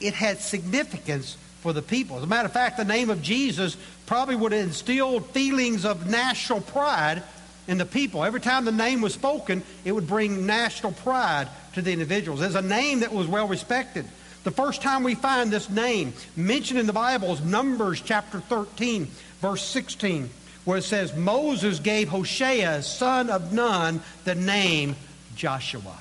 it 0.00 0.14
had 0.14 0.40
significance 0.40 1.36
for 1.60 1.72
the 1.72 1.82
people. 1.82 2.16
As 2.16 2.22
a 2.22 2.26
matter 2.26 2.46
of 2.46 2.52
fact, 2.52 2.76
the 2.76 2.84
name 2.84 3.10
of 3.10 3.22
Jesus 3.22 3.76
probably 4.06 4.36
would 4.36 4.52
have 4.52 4.62
instilled 4.62 5.26
feelings 5.30 5.84
of 5.84 6.08
national 6.08 6.60
pride 6.60 7.22
in 7.68 7.78
the 7.78 7.86
people. 7.86 8.24
Every 8.24 8.40
time 8.40 8.64
the 8.64 8.72
name 8.72 9.00
was 9.00 9.14
spoken, 9.14 9.62
it 9.84 9.92
would 9.92 10.06
bring 10.06 10.46
national 10.46 10.92
pride 10.92 11.48
to 11.74 11.82
the 11.82 11.92
individuals. 11.92 12.40
It's 12.40 12.54
a 12.54 12.62
name 12.62 13.00
that 13.00 13.12
was 13.12 13.26
well 13.26 13.48
respected. 13.48 14.06
The 14.44 14.50
first 14.52 14.80
time 14.80 15.02
we 15.02 15.16
find 15.16 15.50
this 15.50 15.68
name 15.68 16.12
mentioned 16.36 16.78
in 16.78 16.86
the 16.86 16.92
Bible 16.92 17.32
is 17.32 17.40
Numbers 17.40 18.00
chapter 18.00 18.38
13, 18.38 19.08
verse 19.40 19.62
16, 19.62 20.30
where 20.64 20.78
it 20.78 20.84
says, 20.84 21.16
Moses 21.16 21.80
gave 21.80 22.08
Hoshea, 22.08 22.80
son 22.82 23.28
of 23.28 23.52
Nun, 23.52 24.00
the 24.24 24.36
name 24.36 24.94
Joshua. 25.34 25.98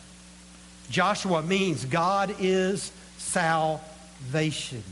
Joshua 0.89 1.41
means 1.41 1.85
God 1.85 2.35
is 2.39 2.91
salvation. 3.17 4.83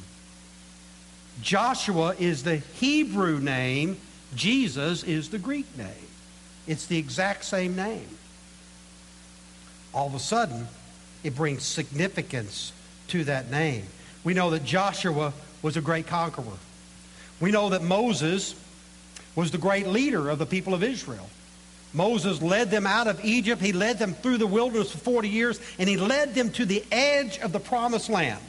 Joshua 1.41 2.15
is 2.19 2.43
the 2.43 2.57
Hebrew 2.57 3.39
name, 3.39 3.97
Jesus 4.35 5.03
is 5.03 5.29
the 5.29 5.39
Greek 5.39 5.77
name. 5.77 5.87
It's 6.67 6.85
the 6.85 6.97
exact 6.97 7.45
same 7.45 7.75
name. 7.75 8.07
All 9.93 10.07
of 10.07 10.15
a 10.15 10.19
sudden, 10.19 10.67
it 11.23 11.35
brings 11.35 11.63
significance 11.63 12.73
to 13.09 13.23
that 13.25 13.51
name. 13.51 13.85
We 14.23 14.33
know 14.33 14.49
that 14.51 14.63
Joshua 14.63 15.33
was 15.61 15.77
a 15.77 15.81
great 15.81 16.07
conqueror. 16.07 16.57
We 17.39 17.51
know 17.51 17.69
that 17.69 17.83
Moses 17.83 18.55
was 19.35 19.51
the 19.51 19.57
great 19.57 19.87
leader 19.87 20.29
of 20.29 20.39
the 20.39 20.45
people 20.45 20.73
of 20.73 20.83
Israel. 20.83 21.29
Moses 21.93 22.41
led 22.41 22.71
them 22.71 22.87
out 22.87 23.07
of 23.07 23.23
Egypt. 23.23 23.61
He 23.61 23.71
led 23.71 23.99
them 23.99 24.13
through 24.13 24.39
the 24.39 24.47
wilderness 24.47 24.91
for 24.91 24.97
40 24.97 25.29
years, 25.29 25.59
and 25.77 25.87
he 25.87 25.97
led 25.97 26.33
them 26.33 26.51
to 26.51 26.65
the 26.65 26.83
edge 26.91 27.37
of 27.39 27.51
the 27.51 27.59
promised 27.59 28.09
land. 28.09 28.41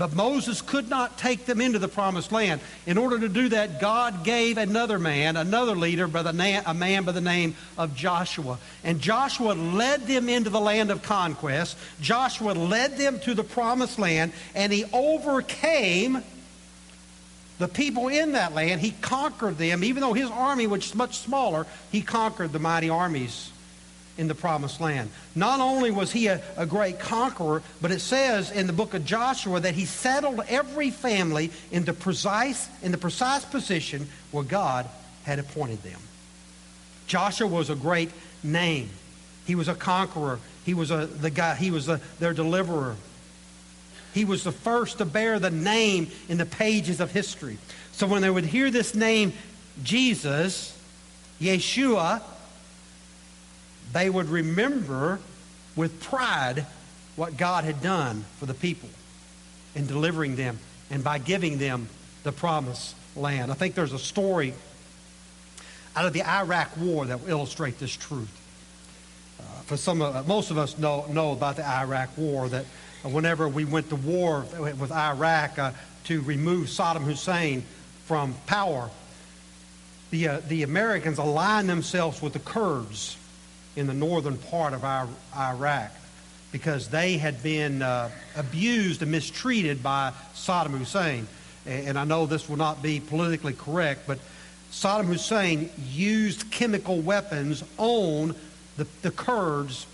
But 0.00 0.14
Moses 0.14 0.62
could 0.62 0.88
not 0.88 1.18
take 1.18 1.44
them 1.44 1.60
into 1.60 1.78
the 1.78 1.86
promised 1.86 2.32
land. 2.32 2.62
In 2.86 2.96
order 2.96 3.18
to 3.18 3.28
do 3.28 3.50
that, 3.50 3.82
God 3.82 4.24
gave 4.24 4.56
another 4.56 4.98
man, 4.98 5.36
another 5.36 5.76
leader, 5.76 6.08
by 6.08 6.22
the 6.22 6.32
na- 6.32 6.62
a 6.64 6.72
man 6.72 7.04
by 7.04 7.12
the 7.12 7.20
name 7.20 7.54
of 7.76 7.94
Joshua. 7.94 8.56
And 8.82 8.98
Joshua 8.98 9.52
led 9.52 10.06
them 10.06 10.30
into 10.30 10.48
the 10.48 10.58
land 10.58 10.90
of 10.90 11.02
conquest. 11.02 11.76
Joshua 12.00 12.52
led 12.52 12.96
them 12.96 13.20
to 13.20 13.34
the 13.34 13.44
promised 13.44 13.98
land, 13.98 14.32
and 14.54 14.72
he 14.72 14.86
overcame 14.90 16.22
the 17.60 17.68
people 17.68 18.08
in 18.08 18.32
that 18.32 18.54
land. 18.54 18.80
He 18.80 18.90
conquered 18.90 19.58
them. 19.58 19.84
Even 19.84 20.00
though 20.00 20.14
his 20.14 20.30
army 20.30 20.66
was 20.66 20.94
much 20.94 21.18
smaller, 21.18 21.66
he 21.92 22.00
conquered 22.00 22.52
the 22.52 22.58
mighty 22.58 22.88
armies 22.88 23.50
in 24.16 24.28
the 24.28 24.34
promised 24.34 24.80
land. 24.80 25.10
Not 25.34 25.60
only 25.60 25.90
was 25.90 26.10
he 26.10 26.28
a, 26.28 26.40
a, 26.56 26.64
great 26.64 26.98
conqueror, 26.98 27.62
but 27.82 27.90
it 27.90 28.00
says 28.00 28.50
in 28.50 28.66
the 28.66 28.72
book 28.72 28.94
of 28.94 29.04
Joshua 29.04 29.60
that 29.60 29.74
he 29.74 29.84
settled 29.84 30.40
every 30.48 30.90
family 30.90 31.50
in 31.70 31.84
the 31.84 31.92
precise, 31.92 32.66
in 32.82 32.92
the 32.92 32.98
precise 32.98 33.44
position 33.44 34.08
where 34.30 34.42
God 34.42 34.88
had 35.24 35.38
appointed 35.38 35.82
them. 35.82 36.00
Joshua 37.06 37.46
was 37.46 37.68
a 37.68 37.74
great 37.74 38.10
name. 38.42 38.88
He 39.46 39.54
was 39.54 39.68
a 39.68 39.74
conqueror. 39.74 40.38
He 40.64 40.72
was 40.72 40.90
a, 40.90 41.06
the 41.06 41.30
guy, 41.30 41.56
he 41.56 41.70
was 41.70 41.90
a, 41.90 42.00
their 42.20 42.32
deliverer. 42.32 42.96
He 44.12 44.24
was 44.24 44.44
the 44.44 44.52
first 44.52 44.98
to 44.98 45.04
bear 45.04 45.38
the 45.38 45.50
name 45.50 46.08
in 46.28 46.38
the 46.38 46.46
pages 46.46 47.00
of 47.00 47.12
history. 47.12 47.58
So 47.92 48.06
when 48.06 48.22
they 48.22 48.30
would 48.30 48.44
hear 48.46 48.70
this 48.70 48.94
name, 48.94 49.32
Jesus, 49.82 50.76
Yeshua, 51.40 52.22
they 53.92 54.10
would 54.10 54.28
remember 54.28 55.20
with 55.76 56.00
pride 56.02 56.66
what 57.16 57.36
God 57.36 57.64
had 57.64 57.82
done 57.82 58.24
for 58.38 58.46
the 58.46 58.54
people 58.54 58.88
in 59.74 59.86
delivering 59.86 60.36
them 60.36 60.58
and 60.90 61.04
by 61.04 61.18
giving 61.18 61.58
them 61.58 61.88
the 62.22 62.32
promised 62.32 62.94
land. 63.16 63.50
I 63.50 63.54
think 63.54 63.74
there's 63.74 63.92
a 63.92 63.98
story 63.98 64.54
out 65.96 66.06
of 66.06 66.12
the 66.12 66.22
Iraq 66.22 66.76
War 66.76 67.06
that 67.06 67.20
will 67.20 67.28
illustrate 67.28 67.78
this 67.78 67.94
truth. 67.94 68.30
Uh, 69.38 69.42
for 69.62 69.76
some, 69.76 70.02
of, 70.02 70.26
most 70.28 70.50
of 70.50 70.58
us 70.58 70.78
know, 70.78 71.06
know 71.06 71.32
about 71.32 71.56
the 71.56 71.66
Iraq 71.66 72.16
War 72.16 72.48
that 72.48 72.64
whenever 73.02 73.48
we 73.48 73.64
went 73.64 73.88
to 73.88 73.96
war 73.96 74.44
with 74.58 74.92
Iraq 74.92 75.58
uh, 75.58 75.72
to 76.04 76.20
remove 76.22 76.68
Saddam 76.68 77.02
Hussein 77.02 77.62
from 78.04 78.34
power, 78.46 78.90
the, 80.10 80.28
uh, 80.28 80.40
the 80.48 80.62
Americans 80.62 81.18
aligned 81.18 81.68
themselves 81.68 82.20
with 82.20 82.32
the 82.32 82.40
Kurds 82.40 83.16
in 83.76 83.86
the 83.86 83.94
northern 83.94 84.36
part 84.36 84.74
of 84.74 84.84
Iraq 85.36 85.92
because 86.52 86.88
they 86.88 87.16
had 87.16 87.42
been 87.42 87.80
uh, 87.80 88.10
abused 88.36 89.02
and 89.02 89.10
mistreated 89.10 89.82
by 89.82 90.12
Saddam 90.34 90.76
Hussein. 90.76 91.26
And 91.66 91.98
I 91.98 92.04
know 92.04 92.26
this 92.26 92.48
will 92.48 92.56
not 92.56 92.82
be 92.82 93.00
politically 93.00 93.52
correct, 93.52 94.06
but 94.06 94.18
Saddam 94.72 95.06
Hussein 95.06 95.70
used 95.90 96.50
chemical 96.50 97.00
weapons 97.00 97.62
on 97.78 98.34
the, 98.76 98.86
the 99.02 99.10
Kurds 99.10 99.86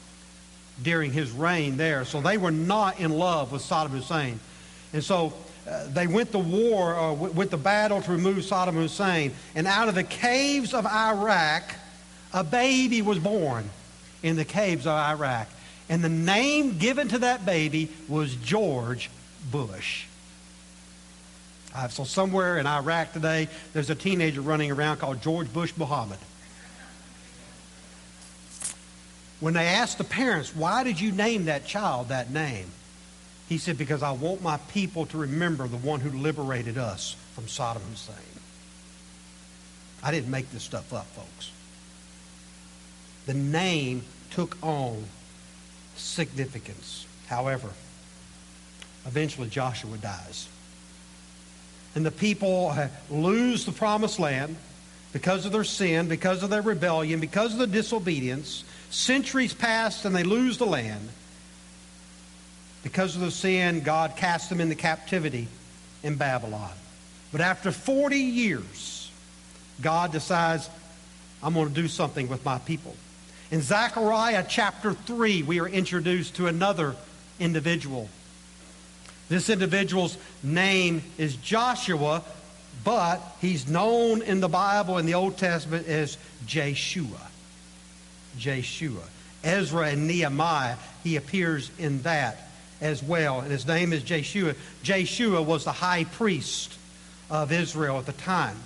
during 0.82 1.12
his 1.12 1.30
reign 1.30 1.76
there. 1.76 2.04
So 2.04 2.20
they 2.20 2.38
were 2.38 2.50
not 2.50 3.00
in 3.00 3.10
love 3.10 3.52
with 3.52 3.62
Saddam 3.62 3.90
Hussein. 3.90 4.40
And 4.92 5.02
so 5.02 5.32
uh, 5.68 5.86
they 5.88 6.06
went 6.06 6.32
to 6.32 6.38
war, 6.38 6.96
uh, 6.96 7.12
with 7.12 7.50
the 7.50 7.56
battle 7.56 8.00
to 8.02 8.12
remove 8.12 8.38
Saddam 8.38 8.74
Hussein. 8.74 9.32
And 9.54 9.66
out 9.66 9.88
of 9.88 9.94
the 9.94 10.04
caves 10.04 10.74
of 10.74 10.86
Iraq, 10.86 11.74
a 12.32 12.44
baby 12.44 13.02
was 13.02 13.18
born 13.18 13.68
in 14.22 14.36
the 14.36 14.44
caves 14.44 14.86
of 14.86 14.92
Iraq. 14.92 15.48
And 15.88 16.02
the 16.02 16.08
name 16.08 16.78
given 16.78 17.08
to 17.08 17.18
that 17.20 17.46
baby 17.46 17.90
was 18.08 18.34
George 18.36 19.10
Bush. 19.50 20.04
Uh, 21.74 21.88
so 21.88 22.04
somewhere 22.04 22.58
in 22.58 22.66
Iraq 22.66 23.12
today, 23.12 23.48
there's 23.72 23.90
a 23.90 23.94
teenager 23.94 24.40
running 24.40 24.70
around 24.70 24.96
called 24.96 25.20
George 25.20 25.52
Bush 25.52 25.72
Muhammad. 25.76 26.18
When 29.40 29.54
they 29.54 29.66
asked 29.66 29.98
the 29.98 30.04
parents, 30.04 30.54
why 30.54 30.82
did 30.82 31.00
you 31.00 31.12
name 31.12 31.46
that 31.46 31.66
child 31.66 32.08
that 32.08 32.30
name? 32.30 32.66
He 33.48 33.58
said, 33.58 33.78
because 33.78 34.02
I 34.02 34.12
want 34.12 34.42
my 34.42 34.56
people 34.56 35.06
to 35.06 35.18
remember 35.18 35.68
the 35.68 35.76
one 35.76 36.00
who 36.00 36.10
liberated 36.18 36.78
us 36.78 37.14
from 37.34 37.44
Saddam 37.44 37.82
Hussein. 37.90 38.16
I 40.02 40.10
didn't 40.10 40.30
make 40.30 40.50
this 40.50 40.62
stuff 40.62 40.92
up, 40.92 41.06
folks 41.06 41.50
the 43.26 43.34
name 43.34 44.02
took 44.30 44.56
on 44.62 45.04
significance. 45.96 47.06
However, 47.26 47.68
eventually 49.04 49.48
Joshua 49.48 49.98
dies. 49.98 50.48
And 51.94 52.06
the 52.06 52.10
people 52.10 52.68
uh, 52.68 52.88
lose 53.10 53.64
the 53.64 53.72
promised 53.72 54.18
land 54.18 54.56
because 55.12 55.44
of 55.44 55.52
their 55.52 55.64
sin, 55.64 56.08
because 56.08 56.42
of 56.42 56.50
their 56.50 56.62
rebellion, 56.62 57.20
because 57.20 57.52
of 57.52 57.58
the 57.58 57.66
disobedience. 57.66 58.64
Centuries 58.90 59.52
pass 59.52 60.04
and 60.04 60.14
they 60.14 60.22
lose 60.22 60.58
the 60.58 60.66
land. 60.66 61.08
Because 62.82 63.16
of 63.16 63.20
the 63.20 63.30
sin, 63.30 63.80
God 63.80 64.16
cast 64.16 64.48
them 64.48 64.60
into 64.60 64.76
captivity 64.76 65.48
in 66.02 66.16
Babylon. 66.16 66.70
But 67.32 67.40
after 67.40 67.72
40 67.72 68.16
years, 68.16 69.10
God 69.82 70.12
decides, 70.12 70.70
I'm 71.42 71.54
going 71.54 71.68
to 71.68 71.74
do 71.74 71.88
something 71.88 72.28
with 72.28 72.44
my 72.44 72.58
people. 72.58 72.94
In 73.50 73.60
Zechariah 73.60 74.44
chapter 74.48 74.92
3, 74.92 75.42
we 75.42 75.60
are 75.60 75.68
introduced 75.68 76.36
to 76.36 76.46
another 76.46 76.96
individual. 77.38 78.08
This 79.28 79.50
individual's 79.50 80.16
name 80.42 81.02
is 81.18 81.36
Joshua, 81.36 82.22
but 82.84 83.20
he's 83.40 83.68
known 83.68 84.22
in 84.22 84.40
the 84.40 84.48
Bible 84.48 84.98
in 84.98 85.06
the 85.06 85.14
Old 85.14 85.36
Testament 85.36 85.88
as 85.88 86.16
Jeshua. 86.46 87.20
Jeshua. 88.38 89.02
Ezra 89.44 89.88
and 89.88 90.06
Nehemiah, 90.06 90.76
he 91.04 91.16
appears 91.16 91.70
in 91.78 92.02
that 92.02 92.48
as 92.80 93.02
well. 93.02 93.40
And 93.40 93.50
his 93.50 93.66
name 93.66 93.92
is 93.92 94.02
Jeshua. 94.02 94.54
Jeshua 94.82 95.42
was 95.42 95.64
the 95.64 95.72
high 95.72 96.04
priest 96.04 96.76
of 97.30 97.52
Israel 97.52 97.98
at 97.98 98.06
the 98.06 98.12
time. 98.12 98.56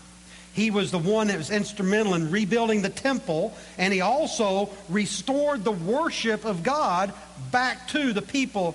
He 0.53 0.71
was 0.71 0.91
the 0.91 0.99
one 0.99 1.29
that 1.29 1.39
was 1.39 1.51
instrumental 1.51 2.15
in 2.15 2.31
rebuilding 2.31 2.83
the 2.83 2.89
temple, 2.89 3.57
and 3.79 3.93
he 3.93 4.01
also 4.01 4.71
restored 4.89 5.65
the 5.65 5.71
worship 5.71 6.45
of 6.45 6.63
God 6.63 7.13
back 7.53 7.89
to 7.89 8.13
the 8.13 8.23
people 8.23 8.75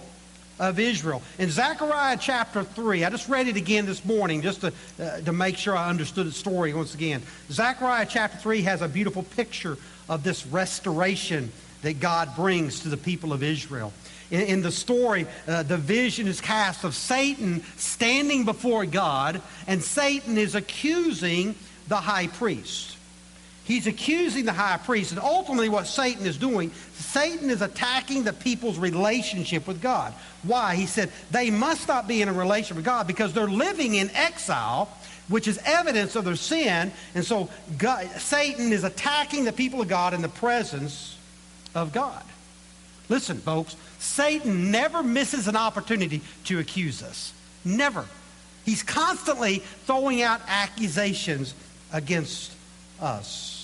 of 0.60 0.80
Israel. 0.80 1.22
In 1.38 1.50
Zechariah 1.50 2.18
chapter 2.20 2.64
3, 2.64 3.04
I 3.04 3.10
just 3.10 3.28
read 3.28 3.48
it 3.48 3.58
again 3.58 3.86
this 3.86 4.06
morning 4.06 4.42
just 4.42 4.62
to, 4.62 4.74
uh, 5.00 5.22
to 5.22 5.34
make 5.34 5.58
sure 5.58 5.76
I 5.76 5.90
understood 5.90 6.28
the 6.28 6.32
story 6.32 6.74
once 6.74 6.94
again. 6.94 7.22
Zechariah 7.52 8.08
chapter 8.10 8.38
3 8.38 8.62
has 8.64 8.82
a 8.82 8.88
beautiful 8.88 9.24
picture 9.24 9.78
of 10.08 10.24
this 10.24 10.46
restoration 10.48 11.52
that 11.82 12.00
God 12.00 12.36
brings 12.36 12.80
to 12.82 12.90
the 12.90 12.98
people 12.98 13.34
of 13.34 13.44
Israel. 13.44 13.92
In, 14.32 14.42
in 14.42 14.62
the 14.62 14.72
story, 14.72 15.28
uh, 15.48 15.64
the 15.64 15.78
vision 15.78 16.28
is 16.28 16.42
cast 16.42 16.84
of 16.84 16.96
Satan 16.96 17.64
standing 17.78 18.46
before 18.46 18.86
God, 18.86 19.42
and 19.68 19.84
Satan 19.84 20.38
is 20.38 20.56
accusing 20.56 21.56
the 21.88 21.98
high 21.98 22.28
priest. 22.28 22.95
He's 23.66 23.88
accusing 23.88 24.46
the 24.46 24.54
high 24.54 24.78
priest, 24.78 25.12
and 25.12 25.20
ultimately, 25.20 25.70
what 25.70 25.88
Satan 25.88 26.28
is 26.28 26.38
doing, 26.38 26.72
Satan 26.94 27.50
is 27.50 27.64
attacking 27.64 28.24
the 28.24 28.32
people's 28.32 28.78
relationship 28.78 29.68
with 29.68 29.82
God. 29.82 30.14
Why? 30.44 30.76
He 30.76 30.86
said 30.86 31.12
they 31.32 31.50
must 31.50 31.88
not 31.88 32.08
be 32.08 32.22
in 32.22 32.30
a 32.30 32.34
relationship 32.34 32.78
with 32.78 32.86
God 32.86 33.08
because 33.08 33.34
they're 33.34 33.48
living 33.48 33.96
in 33.96 34.12
exile, 34.12 34.90
which 35.30 35.48
is 35.48 35.60
evidence 35.66 36.16
of 36.16 36.26
their 36.26 36.36
sin. 36.36 36.92
And 37.16 37.26
so 37.26 37.50
God, 37.80 38.08
Satan 38.20 38.72
is 38.72 38.84
attacking 38.84 39.46
the 39.46 39.54
people 39.54 39.82
of 39.82 39.88
God 39.88 40.14
in 40.14 40.22
the 40.22 40.30
presence 40.30 41.18
of 41.74 41.92
God. 41.92 42.22
Listen, 43.10 43.38
folks, 43.38 43.76
Satan 43.98 44.70
never 44.70 45.02
misses 45.02 45.48
an 45.48 45.56
opportunity 45.56 46.22
to 46.46 46.60
accuse 46.60 47.02
us. 47.02 47.34
Never. 47.64 48.06
He's 48.64 48.84
constantly 48.84 49.60
throwing 49.86 50.22
out 50.22 50.42
accusations 50.48 51.56
against 51.92 52.52
us. 53.02 53.55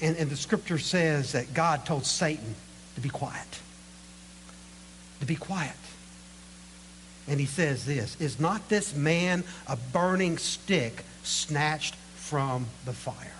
And, 0.00 0.16
and 0.16 0.30
the 0.30 0.36
scripture 0.36 0.78
says 0.78 1.32
that 1.32 1.54
God 1.54 1.84
told 1.84 2.06
Satan 2.06 2.54
to 2.94 3.00
be 3.00 3.08
quiet. 3.08 3.60
To 5.20 5.26
be 5.26 5.36
quiet. 5.36 5.72
And 7.26 7.38
he 7.38 7.46
says 7.46 7.84
this 7.84 8.18
Is 8.20 8.40
not 8.40 8.68
this 8.68 8.94
man 8.94 9.44
a 9.66 9.76
burning 9.76 10.38
stick 10.38 11.04
snatched 11.22 11.94
from 12.16 12.66
the 12.84 12.92
fire? 12.92 13.32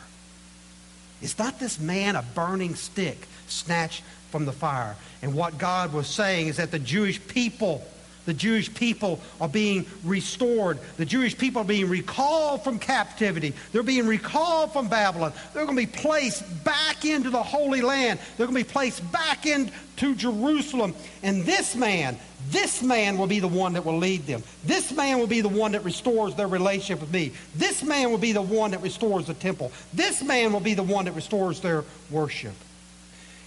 Is 1.23 1.39
not 1.39 1.59
this 1.59 1.81
man 1.81 2.17
a 2.17 2.23
burning 2.23 2.75
stick 2.75 3.27
snatched 3.49 4.05
from 4.31 4.45
the 4.45 4.53
fire? 4.53 4.95
And 5.23 5.35
what 5.35 5.59
God 5.59 5.93
was 5.93 6.07
saying 6.07 6.49
is 6.49 6.59
that 6.59 6.71
the 6.71 6.79
Jewish 6.79 7.25
people 7.27 7.85
the 8.29 8.35
Jewish 8.35 8.75
people 8.75 9.21
are 9.41 9.49
being 9.49 9.87
restored. 10.05 10.79
The 10.99 11.07
Jewish 11.07 11.39
people 11.39 11.63
are 11.63 11.65
being 11.65 11.89
recalled 11.89 12.63
from 12.63 12.79
captivity. 12.79 13.55
They're 13.73 13.83
being 13.83 14.07
recalled 14.07 14.71
from 14.71 14.89
Babylon. 14.89 15.33
They're 15.55 15.65
going 15.65 15.79
to 15.79 15.87
be 15.87 15.99
placed 15.99 16.45
back 16.63 17.07
into 17.07 17.31
the 17.31 17.43
Holy 17.43 17.81
Land. 17.81 18.21
They're 18.37 18.47
going 18.47 18.63
to 18.63 18.69
be 18.69 18.71
placed 18.71 19.11
back 19.11 19.47
into 19.47 20.15
Jerusalem. 20.15 20.95
And 21.23 21.47
this 21.47 21.75
man, 21.75 22.19
this 22.51 22.83
man 22.83 23.17
will 23.17 23.29
be 23.29 23.41
the 23.41 23.49
one 23.49 23.73
that 23.73 23.87
will 23.87 23.97
lead 23.97 24.27
them. 24.27 24.43
This 24.63 24.93
man 24.93 25.19
will 25.19 25.27
be 25.27 25.41
the 25.41 25.49
one 25.49 25.73
that 25.73 25.83
restores 25.83 26.35
their 26.35 26.49
relationship 26.49 27.01
with 27.01 27.11
me. 27.11 27.33
This 27.55 27.83
man 27.83 28.11
will 28.11 28.19
be 28.19 28.33
the 28.33 28.43
one 28.43 28.73
that 28.73 28.83
restores 28.83 29.29
the 29.29 29.33
temple. 29.33 29.73
This 29.95 30.23
man 30.23 30.53
will 30.53 30.61
be 30.61 30.75
the 30.75 30.83
one 30.83 31.07
that 31.07 31.13
restores 31.13 31.61
their 31.61 31.83
worship. 32.11 32.53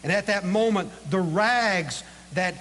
And 0.01 0.11
at 0.11 0.25
that 0.25 0.43
moment, 0.43 0.89
the 1.11 1.21
rags 1.21 2.03
that 2.33 2.55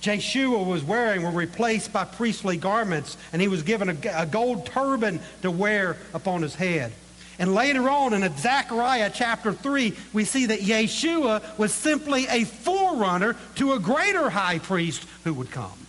Jeshua 0.00 0.62
was 0.62 0.84
wearing 0.84 1.22
were 1.22 1.30
replaced 1.30 1.92
by 1.92 2.04
priestly 2.04 2.56
garments, 2.56 3.16
and 3.32 3.42
he 3.42 3.48
was 3.48 3.62
given 3.62 3.88
a, 3.88 3.96
a, 4.14 4.26
gold 4.26 4.66
turban 4.66 5.20
to 5.42 5.50
wear 5.50 5.96
upon 6.14 6.42
his 6.42 6.54
head. 6.54 6.92
And 7.40 7.54
later 7.54 7.88
on 7.88 8.14
in 8.14 8.36
Zechariah 8.36 9.10
chapter 9.12 9.52
3, 9.52 9.96
we 10.12 10.24
see 10.24 10.46
that 10.46 10.60
Yeshua 10.60 11.58
was 11.58 11.72
simply 11.72 12.26
a 12.28 12.44
forerunner 12.44 13.36
to 13.56 13.72
a 13.72 13.78
greater 13.78 14.30
high 14.30 14.58
priest 14.58 15.06
who 15.24 15.34
would 15.34 15.50
come. 15.50 15.86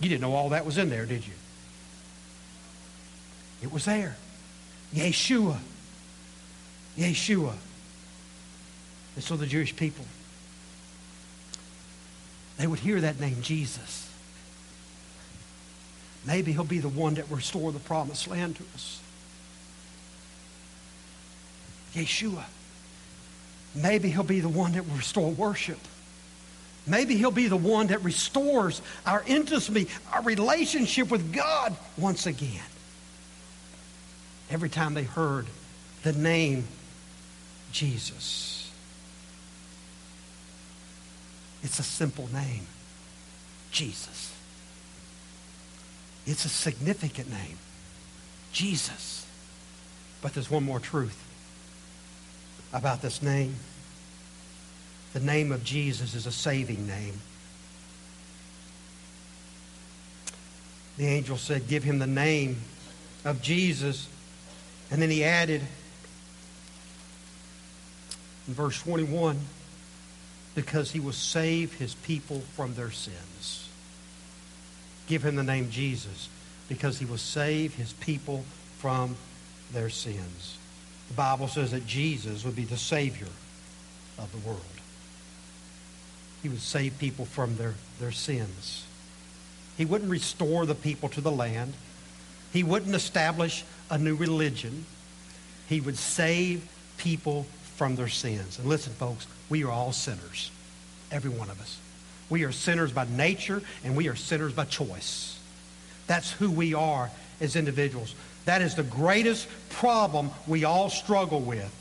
You 0.00 0.08
didn't 0.08 0.22
know 0.22 0.34
all 0.34 0.50
that 0.50 0.64
was 0.64 0.78
in 0.78 0.90
there, 0.90 1.06
did 1.06 1.26
you? 1.26 1.34
It 3.62 3.72
was 3.72 3.84
there. 3.84 4.16
Yeshua. 4.94 5.58
Yeshua. 6.96 7.54
And 9.14 9.24
so 9.24 9.36
the 9.36 9.46
Jewish 9.46 9.74
people 9.76 10.04
they 12.60 12.66
would 12.66 12.78
hear 12.78 13.00
that 13.00 13.18
name, 13.18 13.40
Jesus. 13.40 14.06
Maybe 16.26 16.52
he'll 16.52 16.62
be 16.62 16.78
the 16.78 16.90
one 16.90 17.14
that 17.14 17.30
restore 17.30 17.72
the 17.72 17.78
promised 17.78 18.28
land 18.28 18.56
to 18.56 18.64
us. 18.74 19.00
Yeshua. 21.94 22.44
Maybe 23.74 24.10
he'll 24.10 24.24
be 24.24 24.40
the 24.40 24.48
one 24.48 24.72
that 24.72 24.86
will 24.86 24.96
restore 24.96 25.30
worship. 25.30 25.78
Maybe 26.86 27.16
he'll 27.16 27.30
be 27.30 27.48
the 27.48 27.56
one 27.56 27.86
that 27.86 28.04
restores 28.04 28.82
our 29.06 29.24
intimacy, 29.26 29.88
our 30.12 30.22
relationship 30.22 31.10
with 31.10 31.32
God 31.32 31.74
once 31.96 32.26
again. 32.26 32.60
Every 34.50 34.68
time 34.68 34.92
they 34.92 35.04
heard 35.04 35.46
the 36.02 36.12
name 36.12 36.66
Jesus. 37.72 38.49
It's 41.62 41.78
a 41.78 41.82
simple 41.82 42.28
name 42.32 42.66
Jesus. 43.70 44.34
It's 46.26 46.44
a 46.44 46.48
significant 46.48 47.30
name 47.30 47.58
Jesus. 48.52 49.26
But 50.22 50.34
there's 50.34 50.50
one 50.50 50.64
more 50.64 50.80
truth 50.80 51.24
about 52.72 53.02
this 53.02 53.22
name. 53.22 53.56
The 55.12 55.20
name 55.20 55.50
of 55.50 55.64
Jesus 55.64 56.14
is 56.14 56.26
a 56.26 56.32
saving 56.32 56.86
name. 56.86 57.20
The 60.98 61.06
angel 61.06 61.36
said, 61.36 61.66
Give 61.66 61.82
him 61.82 61.98
the 61.98 62.06
name 62.06 62.60
of 63.24 63.40
Jesus. 63.42 64.06
And 64.90 65.00
then 65.00 65.10
he 65.10 65.24
added 65.24 65.62
in 68.46 68.54
verse 68.54 68.80
21 68.82 69.38
because 70.60 70.90
he 70.90 71.00
will 71.00 71.12
save 71.12 71.72
his 71.72 71.94
people 71.94 72.40
from 72.54 72.74
their 72.74 72.90
sins. 72.90 73.66
Give 75.06 75.24
him 75.24 75.36
the 75.36 75.42
name 75.42 75.70
Jesus 75.70 76.28
because 76.68 76.98
he 76.98 77.06
will 77.06 77.16
save 77.16 77.74
his 77.76 77.94
people 77.94 78.44
from 78.76 79.16
their 79.72 79.88
sins. 79.88 80.58
The 81.08 81.14
Bible 81.14 81.48
says 81.48 81.70
that 81.70 81.86
Jesus 81.86 82.44
would 82.44 82.54
be 82.54 82.66
the 82.66 82.76
Savior 82.76 83.28
of 84.18 84.30
the 84.32 84.46
world. 84.46 84.60
He 86.42 86.50
would 86.50 86.60
save 86.60 86.98
people 86.98 87.24
from 87.24 87.56
their, 87.56 87.72
their 87.98 88.12
sins. 88.12 88.84
He 89.78 89.86
wouldn't 89.86 90.10
restore 90.10 90.66
the 90.66 90.74
people 90.74 91.08
to 91.08 91.22
the 91.22 91.32
land. 91.32 91.72
He 92.52 92.62
wouldn't 92.62 92.94
establish 92.94 93.64
a 93.88 93.96
new 93.96 94.14
religion. 94.14 94.84
He 95.70 95.80
would 95.80 95.96
save 95.96 96.68
people 96.98 97.46
from 97.80 97.96
their 97.96 98.08
sins. 98.08 98.58
And 98.58 98.68
listen, 98.68 98.92
folks, 98.92 99.26
we 99.48 99.64
are 99.64 99.70
all 99.70 99.90
sinners, 99.90 100.50
every 101.10 101.30
one 101.30 101.48
of 101.48 101.58
us. 101.62 101.78
We 102.28 102.44
are 102.44 102.52
sinners 102.52 102.92
by 102.92 103.06
nature, 103.06 103.62
and 103.82 103.96
we 103.96 104.08
are 104.08 104.14
sinners 104.14 104.52
by 104.52 104.66
choice. 104.66 105.40
That's 106.06 106.30
who 106.30 106.50
we 106.50 106.74
are 106.74 107.10
as 107.40 107.56
individuals. 107.56 108.14
That 108.44 108.60
is 108.60 108.74
the 108.74 108.82
greatest 108.82 109.48
problem 109.70 110.28
we 110.46 110.64
all 110.64 110.90
struggle 110.90 111.40
with. 111.40 111.74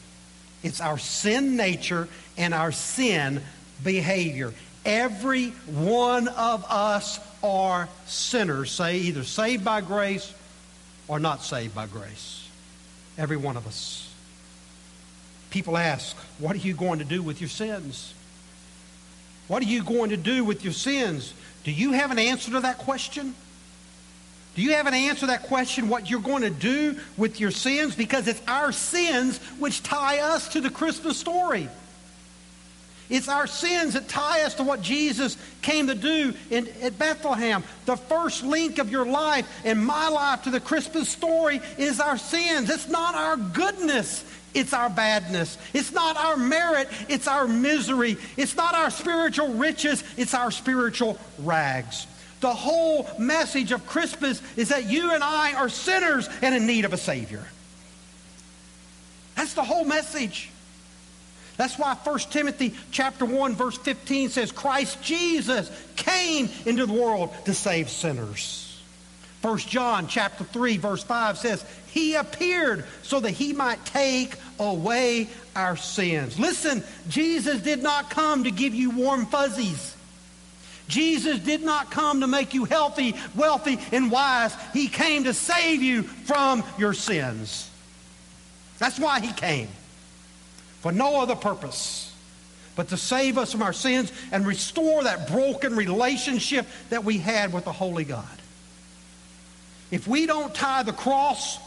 It's 0.63 0.79
our 0.79 0.97
sin 0.97 1.57
nature 1.57 2.07
and 2.37 2.53
our 2.53 2.71
sin 2.71 3.41
behavior. 3.83 4.53
Every 4.85 5.49
one 5.65 6.29
of 6.29 6.63
us 6.69 7.19
are 7.43 7.89
sinners, 8.05 8.71
say 8.71 8.99
either 8.99 9.25
saved 9.25 9.65
by 9.65 9.81
grace 9.81 10.33
or 11.09 11.19
not 11.19 11.43
saved 11.43 11.75
by 11.75 11.87
grace. 11.87 12.47
Every 13.17 13.35
one 13.35 13.57
of 13.57 13.67
us. 13.67 14.08
People 15.49 15.77
ask, 15.77 16.15
What 16.37 16.55
are 16.55 16.59
you 16.59 16.73
going 16.73 16.99
to 16.99 17.05
do 17.05 17.21
with 17.21 17.41
your 17.41 17.49
sins? 17.49 18.13
What 19.47 19.63
are 19.63 19.67
you 19.67 19.83
going 19.83 20.11
to 20.11 20.17
do 20.17 20.43
with 20.43 20.63
your 20.63 20.73
sins? 20.73 21.33
Do 21.63 21.71
you 21.71 21.93
have 21.93 22.11
an 22.11 22.19
answer 22.19 22.51
to 22.51 22.59
that 22.61 22.77
question? 22.77 23.33
Do 24.55 24.61
you 24.61 24.73
have 24.73 24.87
an 24.87 24.93
answer 24.93 25.21
to 25.21 25.25
that 25.27 25.43
question, 25.43 25.89
what 25.89 26.09
you're 26.09 26.19
going 26.19 26.41
to 26.41 26.49
do 26.49 26.99
with 27.17 27.39
your 27.39 27.51
sins? 27.51 27.95
Because 27.95 28.27
it's 28.27 28.41
our 28.47 28.71
sins 28.71 29.37
which 29.57 29.81
tie 29.83 30.19
us 30.19 30.49
to 30.49 30.61
the 30.61 30.69
Christmas 30.69 31.17
story. 31.17 31.69
It's 33.09 33.27
our 33.27 33.47
sins 33.47 33.93
that 33.93 34.07
tie 34.07 34.43
us 34.43 34.55
to 34.55 34.63
what 34.63 34.81
Jesus 34.81 35.35
came 35.63 35.87
to 35.87 35.95
do 35.95 36.33
in, 36.51 36.67
at 36.81 36.99
Bethlehem. 36.99 37.63
The 37.85 37.97
first 37.97 38.43
link 38.43 38.77
of 38.77 38.91
your 38.91 39.05
life 39.05 39.47
and 39.65 39.83
my 39.83 40.09
life 40.09 40.43
to 40.43 40.51
the 40.51 40.59
Christmas 40.59 41.09
story 41.09 41.59
is 41.77 41.99
our 41.99 42.17
sins. 42.17 42.69
It's 42.69 42.87
not 42.87 43.15
our 43.15 43.35
goodness. 43.35 44.23
It's 44.53 44.73
our 44.73 44.89
badness. 44.89 45.57
It's 45.73 45.91
not 45.91 46.17
our 46.17 46.37
merit, 46.37 46.89
it's 47.07 47.27
our 47.27 47.47
misery. 47.47 48.17
It's 48.37 48.55
not 48.55 48.73
our 48.75 48.89
spiritual 48.89 49.53
riches, 49.53 50.03
it's 50.17 50.33
our 50.33 50.51
spiritual 50.51 51.17
rags. 51.39 52.07
The 52.41 52.53
whole 52.53 53.07
message 53.19 53.71
of 53.71 53.85
Christmas 53.85 54.41
is 54.55 54.69
that 54.69 54.89
you 54.89 55.11
and 55.11 55.23
I 55.23 55.53
are 55.53 55.69
sinners 55.69 56.29
and 56.41 56.55
in 56.55 56.65
need 56.65 56.85
of 56.85 56.93
a 56.93 56.97
Savior. 56.97 57.45
That's 59.35 59.53
the 59.53 59.63
whole 59.63 59.85
message. 59.85 60.49
That's 61.57 61.77
why 61.77 61.93
1 61.93 62.19
Timothy 62.31 62.73
chapter 62.91 63.25
1 63.25 63.55
verse 63.55 63.77
15 63.77 64.29
says 64.29 64.51
Christ 64.51 65.01
Jesus 65.03 65.69
came 65.97 66.49
into 66.65 66.85
the 66.85 66.93
world 66.93 67.33
to 67.45 67.53
save 67.53 67.89
sinners. 67.89 68.65
1 69.41 69.57
John 69.59 70.07
chapter 70.07 70.45
3 70.45 70.77
verse 70.77 71.03
5 71.03 71.37
says 71.37 71.65
he 71.91 72.15
appeared 72.15 72.85
so 73.03 73.19
that 73.19 73.31
he 73.31 73.53
might 73.53 73.83
take 73.85 74.35
away 74.59 75.27
our 75.55 75.75
sins. 75.75 76.39
Listen, 76.39 76.83
Jesus 77.09 77.61
did 77.61 77.81
not 77.81 78.09
come 78.09 78.43
to 78.43 78.51
give 78.51 78.73
you 78.73 78.91
warm 78.91 79.25
fuzzies. 79.25 79.95
Jesus 80.87 81.39
did 81.39 81.61
not 81.61 81.91
come 81.91 82.21
to 82.21 82.27
make 82.27 82.53
you 82.53 82.65
healthy, 82.65 83.15
wealthy, 83.35 83.79
and 83.91 84.09
wise. 84.09 84.55
He 84.73 84.87
came 84.87 85.25
to 85.25 85.33
save 85.33 85.83
you 85.83 86.03
from 86.03 86.63
your 86.77 86.93
sins. 86.93 87.69
That's 88.79 88.97
why 88.97 89.19
he 89.19 89.31
came. 89.33 89.67
For 90.81 90.91
no 90.91 91.19
other 91.19 91.35
purpose 91.35 92.09
but 92.79 92.87
to 92.87 92.95
save 92.95 93.37
us 93.37 93.51
from 93.51 93.61
our 93.61 93.73
sins 93.73 94.09
and 94.31 94.47
restore 94.47 95.03
that 95.03 95.27
broken 95.27 95.75
relationship 95.75 96.65
that 96.89 97.03
we 97.03 97.17
had 97.17 97.51
with 97.51 97.65
the 97.65 97.73
Holy 97.73 98.05
God. 98.05 98.25
If 99.91 100.07
we 100.07 100.25
don't 100.25 100.55
tie 100.55 100.83
the 100.83 100.93
cross, 100.93 101.59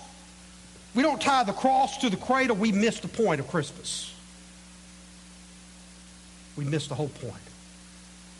we 0.94 1.02
don't 1.02 1.20
tie 1.20 1.44
the 1.44 1.52
cross 1.52 1.98
to 1.98 2.11
the 2.11 2.16
cradle, 2.16 2.57
we 2.57 2.72
miss 2.72 3.00
the 3.00 3.09
point 3.09 3.40
of 3.40 3.48
Christmas. 3.48 4.14
We 6.57 6.64
miss 6.64 6.87
the 6.87 6.94
whole 6.94 7.09
point. 7.09 7.35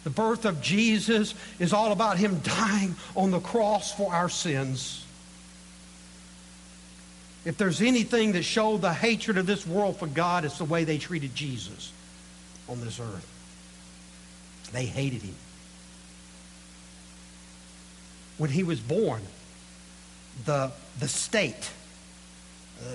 The 0.05 0.11
birth 0.11 0.45
of 0.45 0.61
Jesus 0.61 1.35
is 1.59 1.73
all 1.73 1.93
about 1.93 2.19
him 2.19 2.41
dying 2.41 2.97
on 3.15 3.31
the 3.31 3.41
cross 3.41 3.93
for 3.93 4.13
our 4.13 4.29
sins. 4.29 5.07
If 7.45 7.57
there's 7.57 7.81
anything 7.81 8.33
that 8.33 8.43
showed 8.43 8.83
the 8.83 8.93
hatred 8.93 9.39
of 9.39 9.47
this 9.47 9.67
world 9.67 9.99
for 9.99 10.07
God, 10.07 10.45
it's 10.45 10.59
the 10.59 10.65
way 10.65 10.85
they 10.85 10.99
treated 10.99 11.35
Jesus 11.35 11.93
on 12.69 12.81
this 12.81 13.01
earth. 13.01 13.29
They 14.73 14.87
hated 14.87 15.23
him. 15.23 15.35
When 18.39 18.51
he 18.51 18.63
was 18.63 18.81
born, 18.81 19.23
the, 20.45 20.73
the 20.99 21.09
state, 21.09 21.71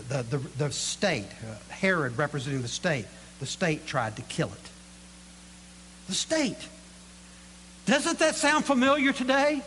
the, 0.10 0.24
the, 0.24 0.38
the 0.58 0.72
state, 0.72 1.26
uh, 1.26 1.56
Herod 1.70 2.18
representing 2.18 2.62
the 2.62 2.68
state, 2.68 3.06
the 3.40 3.46
state 3.46 3.86
tried 3.86 4.16
to 4.16 4.22
kill 4.24 4.48
it. 4.48 4.70
The 6.08 6.14
state. 6.14 6.58
Doesn't 7.86 8.20
that 8.20 8.36
sound 8.36 8.66
familiar 8.66 9.14
today? 9.14 9.62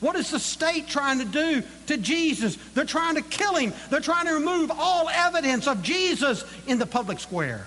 What 0.00 0.16
is 0.16 0.30
the 0.30 0.38
state 0.38 0.88
trying 0.88 1.20
to 1.20 1.24
do 1.24 1.62
to 1.86 1.96
Jesus? 1.96 2.56
They're 2.74 2.84
trying 2.84 3.14
to 3.14 3.22
kill 3.22 3.56
him. 3.56 3.72
They're 3.90 4.00
trying 4.00 4.26
to 4.26 4.34
remove 4.34 4.70
all 4.70 5.08
evidence 5.08 5.66
of 5.66 5.82
Jesus 5.82 6.44
in 6.66 6.78
the 6.78 6.86
public 6.86 7.20
square. 7.20 7.66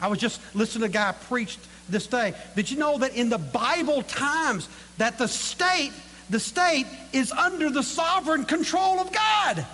I 0.00 0.08
was 0.08 0.18
just 0.18 0.40
listening 0.54 0.82
to 0.82 0.86
a 0.86 0.92
guy 0.92 1.12
preach 1.28 1.58
this 1.88 2.06
day. 2.06 2.34
Did 2.54 2.70
you 2.70 2.78
know 2.78 2.98
that 2.98 3.14
in 3.14 3.28
the 3.28 3.38
Bible 3.38 4.02
times 4.02 4.68
that 4.98 5.18
the 5.18 5.28
state, 5.28 5.92
the 6.30 6.40
state 6.40 6.86
is 7.12 7.32
under 7.32 7.70
the 7.70 7.82
sovereign 7.82 8.44
control 8.44 8.98
of 9.00 9.12
God? 9.12 9.66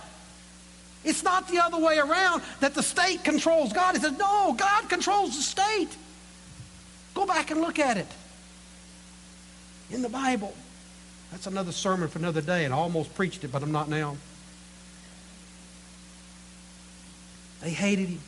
It's 1.05 1.23
not 1.23 1.49
the 1.49 1.59
other 1.59 1.79
way 1.79 1.99
around 1.99 2.43
that 2.61 2.75
the 2.75 2.83
state 2.83 3.25
controls 3.25 3.73
God. 3.73 3.97
He 3.97 4.01
says, 4.01 4.17
no, 4.19 4.55
God 4.57 4.89
controls 4.89 5.37
the 5.37 5.43
state. 5.43 5.89
Go 7.15 7.27
back 7.27 7.51
and 7.51 7.61
look 7.61 7.79
at 7.79 7.97
it 7.97 8.07
in 9.91 10.03
the 10.03 10.09
Bible. 10.09 10.55
That's 11.31 11.47
another 11.47 11.73
sermon 11.73 12.09
for 12.09 12.19
another 12.19 12.41
day, 12.41 12.65
and 12.65 12.73
I 12.73 12.77
almost 12.77 13.15
preached 13.15 13.43
it, 13.43 13.51
but 13.51 13.63
I'm 13.63 13.73
not 13.73 13.89
now. 13.89 14.17
They 17.63 17.71
hated 17.71 18.09
him. 18.09 18.21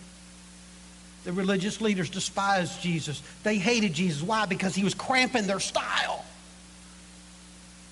The 1.24 1.32
religious 1.32 1.80
leaders 1.80 2.10
despised 2.10 2.80
Jesus. 2.82 3.22
They 3.42 3.56
hated 3.56 3.94
Jesus. 3.94 4.22
Why? 4.22 4.46
Because 4.46 4.74
he 4.74 4.84
was 4.84 4.94
cramping 4.94 5.46
their 5.46 5.60
style. 5.60 6.24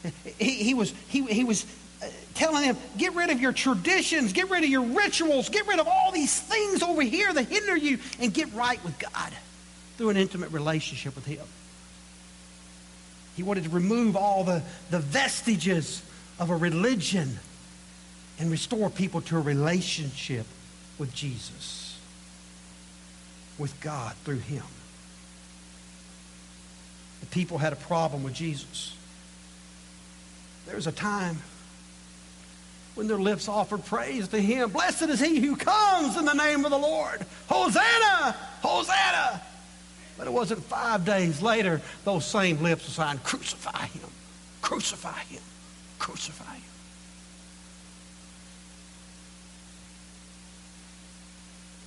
He, 0.39 0.65
he 0.65 0.75
was, 0.75 0.93
he, 1.09 1.23
he 1.27 1.45
was 1.45 1.65
telling 2.35 2.63
them, 2.63 2.77
get 2.97 3.15
rid 3.15 3.31
of 3.31 3.41
your 3.41 3.53
traditions, 3.53 4.33
get 4.33 4.51
rid 4.51 4.65
of 4.65 4.71
your 4.71 4.83
rituals, 4.83 5.49
get 5.49 5.67
rid 5.67 5.79
of 5.79 5.89
all 5.89 6.13
these 6.13 6.39
things 6.39 6.83
over 6.83 7.03
here 7.03 7.33
that 7.33 7.45
hinder 7.45 7.77
you, 7.77 7.99
and 8.21 8.33
get 8.33 8.53
right 8.55 8.83
with 8.85 8.99
God 8.99 9.33
through 9.97 10.11
an 10.11 10.17
intimate 10.17 10.51
relationship 10.51 11.15
with 11.15 11.27
him. 11.27 11.45
He 13.37 13.43
wanted 13.43 13.65
to 13.65 13.71
remove 13.71 14.17
all 14.17 14.45
the, 14.45 14.63
the 14.91 14.99
vestiges 14.99 16.03
of 16.39 16.51
a 16.51 16.57
religion 16.57 17.39
and 18.39 18.51
restore 18.51 18.91
people 18.91 19.21
to 19.23 19.37
a 19.37 19.41
relationship 19.41 20.47
with 20.99 21.15
Jesus 21.15 21.99
with 23.59 23.79
God 23.81 24.15
through 24.25 24.39
him. 24.39 24.65
The 27.21 27.27
people 27.27 27.59
had 27.59 27.73
a 27.73 27.77
problem 27.77 28.25
with 28.25 28.35
Jesus. 28.35 28.97
There 30.67 30.75
was 30.75 30.87
a 30.87 30.93
time 30.93 31.39
when 32.95 33.07
their 33.07 33.19
lips 33.19 33.49
offered 33.49 33.85
praise 33.85 34.29
to 34.29 34.41
him. 34.41 34.71
Blessed 34.71 35.03
is 35.03 35.21
he 35.21 35.41
who 35.41 35.57
comes 35.57 36.17
in 36.17 36.25
the 36.25 36.35
name 36.35 36.65
of 36.65 36.71
the 36.71 36.79
Lord. 36.79 37.25
Hosanna! 37.49 38.37
Hosanna! 38.63 39.43
But 40.19 40.27
it 40.27 40.33
wasn't 40.33 40.63
five 40.65 41.05
days 41.05 41.43
later, 41.43 41.81
those 42.05 42.25
same 42.25 42.63
lips 42.63 42.87
were 42.87 43.05
saying, 43.05 43.21
Crucify 43.25 43.87
him! 43.87 44.11
Crucify 44.61 45.21
him! 45.25 45.43
Crucify 45.99 46.55
him! 46.55 46.63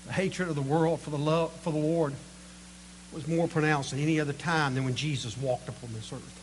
The 0.07 0.13
hatred 0.13 0.49
of 0.49 0.55
the 0.55 0.61
world 0.61 1.01
for 1.01 1.09
the 1.09 1.17
love 1.17 1.51
for 1.61 1.71
the 1.71 1.79
Lord 1.79 2.13
was 3.11 3.27
more 3.27 3.47
pronounced 3.47 3.91
than 3.91 3.99
any 3.99 4.19
other 4.19 4.33
time 4.33 4.75
than 4.75 4.85
when 4.85 4.95
Jesus 4.95 5.37
walked 5.37 5.69
upon 5.69 5.93
this 5.93 6.11
earth. 6.11 6.34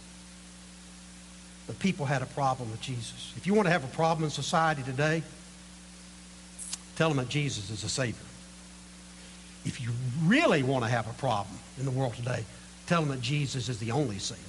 The 1.66 1.74
people 1.74 2.06
had 2.06 2.22
a 2.22 2.26
problem 2.26 2.70
with 2.70 2.80
Jesus. 2.80 3.32
If 3.36 3.46
you 3.46 3.54
want 3.54 3.66
to 3.66 3.72
have 3.72 3.84
a 3.84 3.94
problem 3.94 4.24
in 4.24 4.30
society 4.30 4.82
today, 4.82 5.22
tell 6.96 7.08
them 7.08 7.18
that 7.18 7.28
Jesus 7.28 7.70
is 7.70 7.84
a 7.84 7.88
Savior. 7.88 8.26
If 9.64 9.80
you 9.80 9.90
really 10.24 10.62
want 10.62 10.84
to 10.84 10.90
have 10.90 11.08
a 11.08 11.12
problem 11.14 11.56
in 11.78 11.84
the 11.84 11.90
world 11.90 12.14
today, 12.14 12.44
tell 12.86 13.00
them 13.00 13.10
that 13.10 13.20
Jesus 13.20 13.68
is 13.68 13.78
the 13.78 13.92
only 13.92 14.18
Savior. 14.18 14.42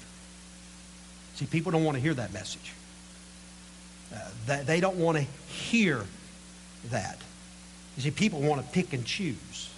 See, 1.35 1.45
people 1.45 1.71
don't 1.71 1.83
want 1.83 1.95
to 1.95 2.01
hear 2.01 2.13
that 2.13 2.33
message. 2.33 2.73
Uh, 4.13 4.63
they 4.63 4.79
don't 4.79 4.97
want 4.97 5.17
to 5.17 5.23
hear 5.51 6.05
that. 6.89 7.17
You 7.95 8.03
see, 8.03 8.11
people 8.11 8.41
want 8.41 8.65
to 8.65 8.71
pick 8.71 8.93
and 8.93 9.05
choose. 9.05 9.69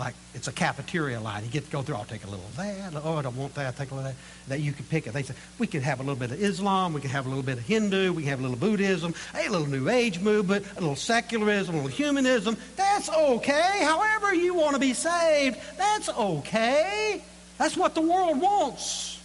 Like 0.00 0.14
it's 0.34 0.48
a 0.48 0.52
cafeteria 0.52 1.20
line. 1.20 1.44
You 1.44 1.50
get 1.50 1.66
to 1.66 1.70
go 1.70 1.82
through, 1.82 1.96
I'll 1.96 2.06
take 2.06 2.24
a 2.24 2.26
little 2.26 2.46
of 2.46 2.56
that. 2.56 2.94
Oh, 3.04 3.16
I 3.16 3.22
don't 3.22 3.36
want 3.36 3.54
that. 3.56 3.66
I'll 3.66 3.72
take 3.74 3.90
a 3.90 3.94
little 3.94 4.08
of 4.08 4.16
that. 4.16 4.48
That 4.48 4.60
you 4.60 4.72
can 4.72 4.86
pick 4.86 5.06
it. 5.06 5.12
They 5.12 5.22
say, 5.22 5.34
we 5.58 5.66
could 5.66 5.82
have 5.82 6.00
a 6.00 6.02
little 6.02 6.16
bit 6.16 6.30
of 6.30 6.42
Islam. 6.42 6.94
We 6.94 7.02
could 7.02 7.10
have 7.10 7.26
a 7.26 7.28
little 7.28 7.44
bit 7.44 7.58
of 7.58 7.64
Hindu. 7.64 8.14
We 8.14 8.24
have 8.24 8.38
a 8.38 8.42
little 8.42 8.56
Buddhism, 8.56 9.14
a 9.34 9.46
little 9.50 9.66
New 9.66 9.90
Age 9.90 10.18
movement, 10.18 10.64
a 10.78 10.80
little 10.80 10.96
secularism, 10.96 11.74
a 11.74 11.82
little 11.82 11.90
humanism. 11.90 12.56
That's 12.76 13.10
okay. 13.10 13.82
However 13.82 14.34
you 14.34 14.54
want 14.54 14.72
to 14.72 14.80
be 14.80 14.94
saved, 14.94 15.58
that's 15.76 16.08
okay. 16.08 17.22
That's 17.58 17.76
what 17.76 17.94
the 17.94 18.00
world 18.00 18.40
wants. 18.40 19.20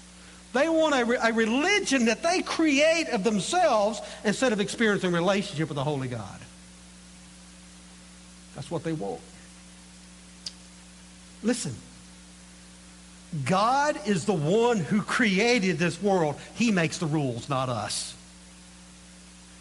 They 0.51 0.67
want 0.67 0.93
a, 0.93 1.25
a 1.25 1.31
religion 1.31 2.07
that 2.07 2.21
they 2.21 2.41
create 2.41 3.07
of 3.13 3.23
themselves 3.23 4.01
instead 4.25 4.51
of 4.51 4.59
experiencing 4.59 5.13
relationship 5.13 5.69
with 5.69 5.77
the 5.77 5.85
Holy 5.85 6.09
God. 6.09 6.41
That's 8.55 8.69
what 8.69 8.83
they 8.83 8.91
want. 8.91 9.21
Listen, 11.43 11.75
God 13.43 13.99
is 14.05 14.25
the 14.25 14.33
one 14.33 14.77
who 14.77 15.01
created 15.01 15.77
this 15.77 16.01
world. 16.01 16.35
He 16.55 16.71
makes 16.71 16.97
the 16.97 17.05
rules, 17.05 17.49
not 17.49 17.69
us. 17.69 18.15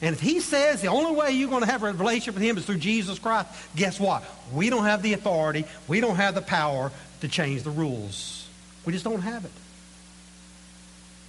And 0.01 0.15
if 0.15 0.21
he 0.21 0.41
says 0.41 0.81
the 0.83 0.89
only 0.89 1.19
way 1.19 1.31
you're 1.31 1.49
going 1.49 1.63
to 1.63 1.71
have 1.71 1.83
a 1.83 1.93
relationship 1.93 2.35
with 2.35 2.43
him 2.43 2.59
is 2.59 2.67
through 2.67 2.79
Jesus 2.79 3.19
Christ, 3.19 3.49
guess 3.75 3.99
what? 3.99 4.23
We 4.53 4.69
don't 4.69 4.85
have 4.85 5.03
the 5.03 5.15
authority, 5.15 5.65
we 5.89 6.01
don't 6.01 6.17
have 6.17 6.35
the 6.35 6.43
power 6.43 6.93
to 7.21 7.29
change 7.29 7.63
the 7.63 7.71
rules. 7.71 8.47
We 8.85 8.93
just 8.93 9.05
don't 9.05 9.23
have 9.23 9.45
it. 9.45 9.51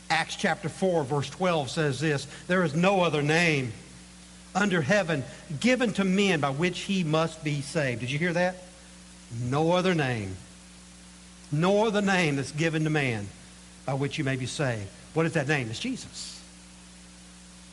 Acts 0.10 0.36
chapter 0.36 0.70
4, 0.70 1.04
verse 1.04 1.30
12 1.30 1.70
says 1.70 2.00
this 2.00 2.28
There 2.48 2.64
is 2.64 2.76
no 2.76 3.02
other 3.02 3.22
name 3.22 3.72
under 4.54 4.82
heaven 4.82 5.24
given 5.60 5.94
to 5.94 6.04
men 6.04 6.42
by 6.42 6.50
which 6.50 6.80
he 6.82 7.04
must 7.04 7.44
be 7.44 7.62
saved. 7.62 8.02
Did 8.02 8.12
you 8.12 8.20
hear 8.20 8.34
that? 8.34 8.65
No 9.44 9.72
other 9.72 9.94
name. 9.94 10.36
No 11.52 11.86
other 11.86 12.02
name 12.02 12.36
that's 12.36 12.52
given 12.52 12.84
to 12.84 12.90
man 12.90 13.28
by 13.86 13.94
which 13.94 14.18
you 14.18 14.24
may 14.24 14.36
be 14.36 14.46
saved. 14.46 14.88
What 15.14 15.26
is 15.26 15.34
that 15.34 15.48
name? 15.48 15.70
It's 15.70 15.80
Jesus. 15.80 16.42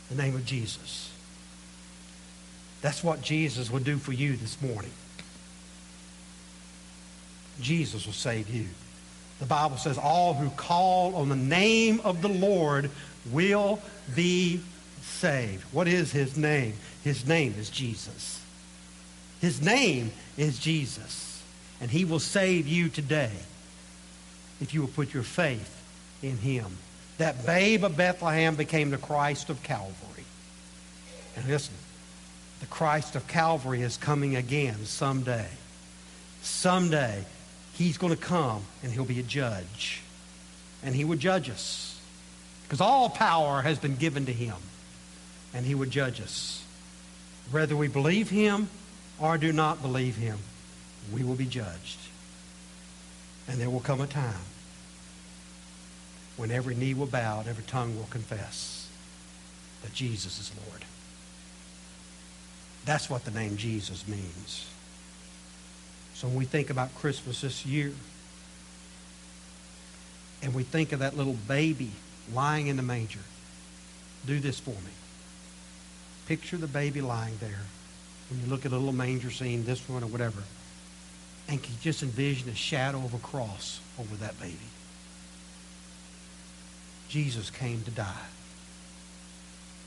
The 0.08 0.16
name 0.16 0.34
of 0.34 0.44
Jesus. 0.44 1.10
That's 2.82 3.02
what 3.02 3.22
Jesus 3.22 3.70
will 3.70 3.80
do 3.80 3.96
for 3.96 4.12
you 4.12 4.36
this 4.36 4.60
morning. 4.60 4.90
Jesus 7.60 8.06
will 8.06 8.12
save 8.12 8.50
you. 8.50 8.66
The 9.38 9.46
Bible 9.46 9.76
says 9.76 9.98
all 9.98 10.34
who 10.34 10.50
call 10.50 11.14
on 11.16 11.28
the 11.28 11.36
name 11.36 12.00
of 12.04 12.22
the 12.22 12.28
Lord 12.28 12.90
will 13.30 13.80
be 14.14 14.60
saved. 15.02 15.62
What 15.72 15.88
is 15.88 16.12
his 16.12 16.36
name? 16.36 16.74
His 17.04 17.26
name 17.26 17.54
is 17.58 17.70
Jesus. 17.70 18.40
His 19.40 19.60
name 19.60 20.12
is 20.36 20.58
Jesus. 20.58 21.31
And 21.82 21.90
he 21.90 22.04
will 22.04 22.20
save 22.20 22.68
you 22.68 22.88
today 22.88 23.32
if 24.60 24.72
you 24.72 24.80
will 24.80 24.88
put 24.88 25.12
your 25.12 25.24
faith 25.24 25.82
in 26.22 26.38
him. 26.38 26.78
That 27.18 27.44
babe 27.44 27.82
of 27.84 27.96
Bethlehem 27.96 28.54
became 28.54 28.90
the 28.90 28.98
Christ 28.98 29.50
of 29.50 29.62
Calvary. 29.64 30.24
And 31.36 31.46
listen, 31.48 31.74
The 32.62 32.66
Christ 32.66 33.16
of 33.16 33.26
Calvary 33.26 33.82
is 33.82 33.96
coming 33.96 34.36
again 34.36 34.84
someday. 34.84 35.48
Someday, 36.42 37.24
he's 37.74 37.98
going 37.98 38.14
to 38.14 38.20
come 38.20 38.62
and 38.84 38.92
he'll 38.92 39.04
be 39.04 39.18
a 39.18 39.24
judge. 39.24 40.00
And 40.84 40.94
he 40.94 41.04
will 41.04 41.18
judge 41.18 41.50
us. 41.50 42.00
Because 42.62 42.80
all 42.80 43.10
power 43.10 43.62
has 43.62 43.80
been 43.80 43.96
given 43.96 44.26
to 44.26 44.32
him. 44.32 44.54
And 45.52 45.66
he 45.66 45.74
will 45.74 45.88
judge 45.88 46.20
us. 46.20 46.62
Whether 47.50 47.74
we 47.74 47.88
believe 47.88 48.30
him 48.30 48.68
or 49.18 49.38
do 49.38 49.52
not 49.52 49.82
believe 49.82 50.14
him, 50.14 50.38
we 51.12 51.24
will 51.24 51.34
be 51.34 51.46
judged. 51.46 51.98
And 53.48 53.60
there 53.60 53.70
will 53.70 53.80
come 53.80 54.00
a 54.00 54.06
time 54.06 54.44
when 56.36 56.50
every 56.50 56.74
knee 56.74 56.94
will 56.94 57.06
bow 57.06 57.40
and 57.40 57.48
every 57.48 57.64
tongue 57.64 57.96
will 57.96 58.08
confess 58.10 58.88
that 59.82 59.92
Jesus 59.92 60.38
is 60.38 60.52
Lord. 60.68 60.84
That's 62.84 63.08
what 63.10 63.24
the 63.24 63.30
name 63.30 63.56
Jesus 63.56 64.06
means. 64.08 64.66
So 66.14 66.28
when 66.28 66.36
we 66.36 66.44
think 66.44 66.70
about 66.70 66.94
Christmas 66.96 67.40
this 67.40 67.66
year, 67.66 67.92
and 70.42 70.54
we 70.54 70.62
think 70.62 70.92
of 70.92 70.98
that 70.98 71.16
little 71.16 71.36
baby 71.46 71.92
lying 72.32 72.66
in 72.66 72.76
the 72.76 72.82
manger, 72.82 73.20
do 74.26 74.40
this 74.40 74.58
for 74.58 74.70
me. 74.70 74.92
Picture 76.26 76.56
the 76.56 76.66
baby 76.66 77.00
lying 77.00 77.36
there. 77.40 77.60
When 78.30 78.40
you 78.40 78.46
look 78.46 78.64
at 78.64 78.72
a 78.72 78.76
little 78.76 78.92
manger 78.92 79.30
scene, 79.30 79.64
this 79.64 79.88
one 79.88 80.02
or 80.02 80.06
whatever, 80.06 80.42
and 81.48 81.62
can 81.62 81.74
just 81.80 82.02
envision 82.02 82.48
a 82.48 82.54
shadow 82.54 82.98
of 82.98 83.14
a 83.14 83.18
cross 83.18 83.80
over 83.98 84.14
that 84.16 84.38
baby? 84.40 84.56
Jesus 87.08 87.50
came 87.50 87.82
to 87.82 87.90
die, 87.90 88.26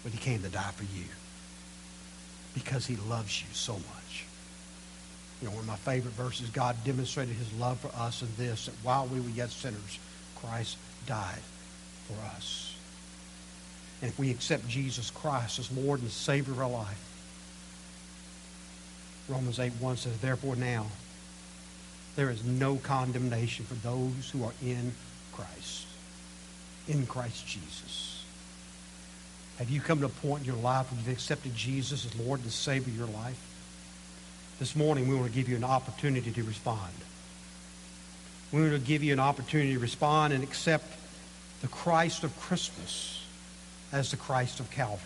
but 0.03 0.11
he 0.11 0.17
came 0.17 0.41
to 0.43 0.49
die 0.49 0.71
for 0.75 0.83
you 0.83 1.05
because 2.53 2.85
he 2.85 2.95
loves 2.95 3.41
you 3.41 3.47
so 3.51 3.73
much. 3.73 4.25
You 5.41 5.47
know, 5.47 5.55
one 5.55 5.61
of 5.61 5.67
my 5.67 5.75
favorite 5.75 6.13
verses, 6.13 6.49
God 6.49 6.75
demonstrated 6.85 7.35
his 7.35 7.51
love 7.53 7.79
for 7.79 7.89
us 7.99 8.21
in 8.21 8.29
this, 8.37 8.67
that 8.67 8.75
while 8.83 9.07
we 9.07 9.19
were 9.19 9.29
yet 9.29 9.49
sinners, 9.49 9.99
Christ 10.35 10.77
died 11.05 11.41
for 12.07 12.15
us. 12.35 12.75
And 14.01 14.11
if 14.11 14.19
we 14.19 14.29
accept 14.31 14.67
Jesus 14.67 15.09
Christ 15.11 15.59
as 15.59 15.71
Lord 15.71 16.01
and 16.01 16.11
Savior 16.11 16.53
of 16.53 16.61
our 16.61 16.69
life, 16.69 17.11
Romans 19.27 19.59
8 19.59 19.73
1 19.79 19.97
says, 19.97 20.17
Therefore 20.19 20.55
now, 20.55 20.85
there 22.15 22.29
is 22.29 22.43
no 22.43 22.77
condemnation 22.77 23.65
for 23.65 23.75
those 23.75 24.29
who 24.31 24.43
are 24.43 24.53
in 24.63 24.93
Christ. 25.33 25.85
In 26.87 27.05
Christ 27.05 27.45
Jesus. 27.45 28.23
Have 29.57 29.69
you 29.69 29.81
come 29.81 29.99
to 29.99 30.05
a 30.05 30.09
point 30.09 30.41
in 30.41 30.47
your 30.47 30.61
life 30.61 30.91
where 30.91 30.99
you've 30.99 31.13
accepted 31.13 31.55
Jesus 31.55 32.05
as 32.05 32.15
Lord 32.19 32.41
and 32.41 32.51
Savior 32.51 32.91
of 32.91 32.97
your 32.97 33.07
life? 33.07 33.39
This 34.59 34.75
morning, 34.75 35.07
we 35.07 35.15
want 35.15 35.27
to 35.27 35.33
give 35.33 35.49
you 35.49 35.55
an 35.55 35.63
opportunity 35.63 36.31
to 36.31 36.43
respond. 36.43 36.93
We 38.51 38.61
want 38.61 38.73
to 38.73 38.79
give 38.79 39.03
you 39.03 39.11
an 39.11 39.19
opportunity 39.19 39.73
to 39.73 39.79
respond 39.79 40.33
and 40.33 40.43
accept 40.43 40.85
the 41.61 41.67
Christ 41.67 42.23
of 42.23 42.37
Christmas 42.39 43.25
as 43.91 44.11
the 44.11 44.17
Christ 44.17 44.59
of 44.59 44.69
Calvary. 44.71 44.99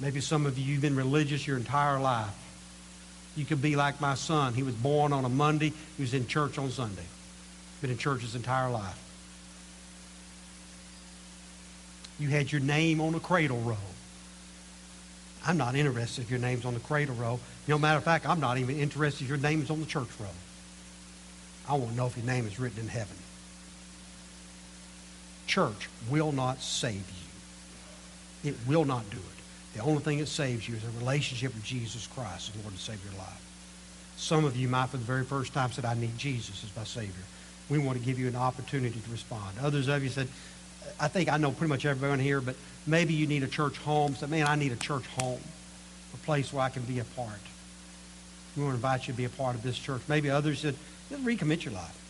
Maybe 0.00 0.20
some 0.20 0.46
of 0.46 0.58
you, 0.58 0.64
you've 0.64 0.82
been 0.82 0.96
religious 0.96 1.46
your 1.46 1.56
entire 1.56 2.00
life. 2.00 2.34
You 3.36 3.44
could 3.44 3.60
be 3.60 3.76
like 3.76 4.00
my 4.00 4.14
son. 4.14 4.54
He 4.54 4.62
was 4.62 4.74
born 4.74 5.12
on 5.12 5.24
a 5.24 5.28
Monday. 5.28 5.72
He 5.96 6.02
was 6.02 6.14
in 6.14 6.26
church 6.26 6.58
on 6.58 6.70
Sunday. 6.70 7.02
Been 7.80 7.90
in 7.90 7.98
church 7.98 8.22
his 8.22 8.34
entire 8.34 8.70
life. 8.70 9.00
You 12.18 12.28
had 12.28 12.52
your 12.52 12.60
name 12.60 13.00
on 13.00 13.12
the 13.12 13.20
cradle 13.20 13.60
roll. 13.60 13.76
I'm 15.46 15.56
not 15.56 15.74
interested 15.74 16.22
if 16.22 16.30
your 16.30 16.38
name's 16.38 16.64
on 16.64 16.74
the 16.74 16.80
cradle 16.80 17.16
roll. 17.16 17.40
You 17.66 17.74
know, 17.74 17.78
matter 17.78 17.98
of 17.98 18.04
fact, 18.04 18.26
I'm 18.26 18.40
not 18.40 18.56
even 18.58 18.78
interested 18.78 19.24
if 19.24 19.28
your 19.28 19.38
name 19.38 19.62
is 19.62 19.70
on 19.70 19.80
the 19.80 19.86
church 19.86 20.08
roll. 20.20 20.30
I 21.68 21.74
want 21.74 21.90
to 21.90 21.96
know 21.96 22.06
if 22.06 22.16
your 22.16 22.26
name 22.26 22.46
is 22.46 22.58
written 22.58 22.80
in 22.80 22.88
heaven. 22.88 23.16
Church 25.46 25.88
will 26.08 26.32
not 26.32 26.62
save 26.62 27.04
you. 28.42 28.50
It 28.50 28.56
will 28.66 28.84
not 28.84 29.08
do 29.10 29.16
it. 29.16 29.33
The 29.74 29.82
only 29.82 30.02
thing 30.02 30.18
that 30.18 30.26
saves 30.26 30.68
you 30.68 30.76
is 30.76 30.84
a 30.84 30.98
relationship 31.00 31.52
with 31.52 31.64
Jesus 31.64 32.06
Christ 32.06 32.50
as 32.50 32.62
Lord 32.62 32.72
and 32.72 32.78
Savior 32.78 33.08
of 33.08 33.14
your 33.14 33.22
life. 33.22 33.40
Some 34.16 34.44
of 34.44 34.56
you 34.56 34.68
might, 34.68 34.88
for 34.88 34.96
the 34.96 35.04
very 35.04 35.24
first 35.24 35.52
time, 35.52 35.72
said, 35.72 35.84
I 35.84 35.94
need 35.94 36.16
Jesus 36.16 36.62
as 36.62 36.74
my 36.76 36.84
Savior. 36.84 37.24
We 37.68 37.78
want 37.78 37.98
to 37.98 38.04
give 38.04 38.18
you 38.18 38.28
an 38.28 38.36
opportunity 38.36 39.00
to 39.00 39.10
respond. 39.10 39.58
Others 39.60 39.88
of 39.88 40.02
you 40.02 40.10
said, 40.10 40.28
I 41.00 41.08
think 41.08 41.32
I 41.32 41.38
know 41.38 41.50
pretty 41.50 41.70
much 41.70 41.84
everyone 41.86 42.20
here, 42.20 42.40
but 42.40 42.54
maybe 42.86 43.14
you 43.14 43.26
need 43.26 43.42
a 43.42 43.48
church 43.48 43.78
home. 43.78 44.14
Said, 44.14 44.30
man, 44.30 44.46
I 44.46 44.54
need 44.54 44.70
a 44.70 44.76
church 44.76 45.06
home, 45.18 45.40
a 46.12 46.16
place 46.18 46.52
where 46.52 46.62
I 46.62 46.68
can 46.68 46.82
be 46.82 47.00
a 47.00 47.04
part. 47.04 47.30
We 48.56 48.62
want 48.62 48.74
to 48.74 48.76
invite 48.76 49.08
you 49.08 49.12
to 49.12 49.16
be 49.16 49.24
a 49.24 49.30
part 49.30 49.56
of 49.56 49.62
this 49.64 49.76
church. 49.76 50.02
Maybe 50.06 50.30
others 50.30 50.60
said, 50.60 50.76
recommit 51.10 51.64
your 51.64 51.74
life. 51.74 52.03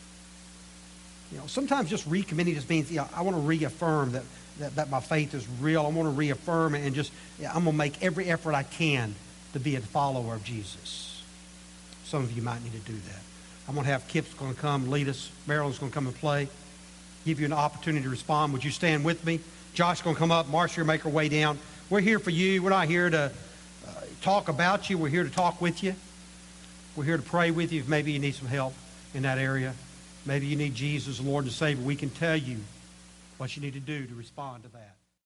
You 1.32 1.38
know, 1.38 1.46
sometimes 1.46 1.90
just 1.90 2.08
recommitting 2.08 2.54
just 2.54 2.68
means, 2.68 2.90
you 2.90 2.98
know, 2.98 3.08
I 3.14 3.22
want 3.22 3.37
to 3.37 3.42
reaffirm 3.42 4.12
that, 4.12 4.22
that, 4.58 4.76
that 4.76 4.90
my 4.90 5.00
faith 5.00 5.34
is 5.34 5.46
real. 5.60 5.84
I 5.84 5.88
want 5.88 6.06
to 6.06 6.16
reaffirm 6.16 6.74
it 6.74 6.84
and 6.87 6.94
just, 6.94 7.12
yeah, 7.40 7.48
I'm 7.48 7.64
going 7.64 7.74
to 7.74 7.78
make 7.78 8.02
every 8.02 8.26
effort 8.26 8.54
I 8.54 8.62
can 8.62 9.14
to 9.52 9.60
be 9.60 9.76
a 9.76 9.80
follower 9.80 10.34
of 10.34 10.44
Jesus. 10.44 11.22
Some 12.04 12.22
of 12.22 12.32
you 12.32 12.42
might 12.42 12.62
need 12.62 12.72
to 12.72 12.90
do 12.90 12.92
that. 12.92 13.20
I'm 13.66 13.74
going 13.74 13.87
to 13.87 13.92
have 13.92 14.06
Kip's 14.08 14.34
going 14.34 14.54
to 14.54 14.60
come 14.60 14.90
lead 14.90 15.08
us. 15.08 15.30
Marilyn's 15.46 15.78
going 15.78 15.90
to 15.90 15.94
come 15.94 16.06
and 16.06 16.14
play. 16.14 16.48
Give 17.24 17.40
you 17.40 17.46
an 17.46 17.52
opportunity 17.52 18.04
to 18.04 18.10
respond. 18.10 18.52
Would 18.52 18.62
you 18.62 18.70
stand 18.70 19.04
with 19.04 19.24
me? 19.24 19.40
Josh's 19.72 20.02
going 20.02 20.14
to 20.14 20.20
come 20.20 20.30
up. 20.30 20.48
Marcia, 20.48 20.84
make 20.84 21.00
her 21.02 21.10
way 21.10 21.28
down. 21.28 21.58
We're 21.88 22.00
here 22.00 22.18
for 22.18 22.30
you. 22.30 22.62
We're 22.62 22.70
not 22.70 22.87
here 22.87 23.08
to 23.08 23.32
uh, 23.87 23.90
talk 24.20 24.48
about 24.48 24.90
you. 24.90 24.98
We're 24.98 25.08
here 25.08 25.24
to 25.24 25.30
talk 25.30 25.60
with 25.60 25.82
you. 25.82 25.94
We're 26.94 27.04
here 27.04 27.16
to 27.16 27.22
pray 27.22 27.50
with 27.50 27.72
you 27.72 27.80
if 27.80 27.88
maybe 27.88 28.12
you 28.12 28.18
need 28.18 28.34
some 28.34 28.48
help 28.48 28.74
in 29.14 29.22
that 29.22 29.38
area. 29.38 29.74
Maybe 30.26 30.46
you 30.46 30.56
need 30.56 30.74
Jesus, 30.74 31.20
Lord 31.20 31.44
and 31.44 31.52
Savior. 31.52 31.84
We 31.84 31.96
can 31.96 32.10
tell 32.10 32.37
you 32.37 32.58
what 33.37 33.56
you 33.56 33.62
need 33.62 33.74
to 33.74 33.80
do 33.80 34.06
to 34.06 34.14
respond 34.14 34.62
to 34.62 34.68
that. 34.70 34.94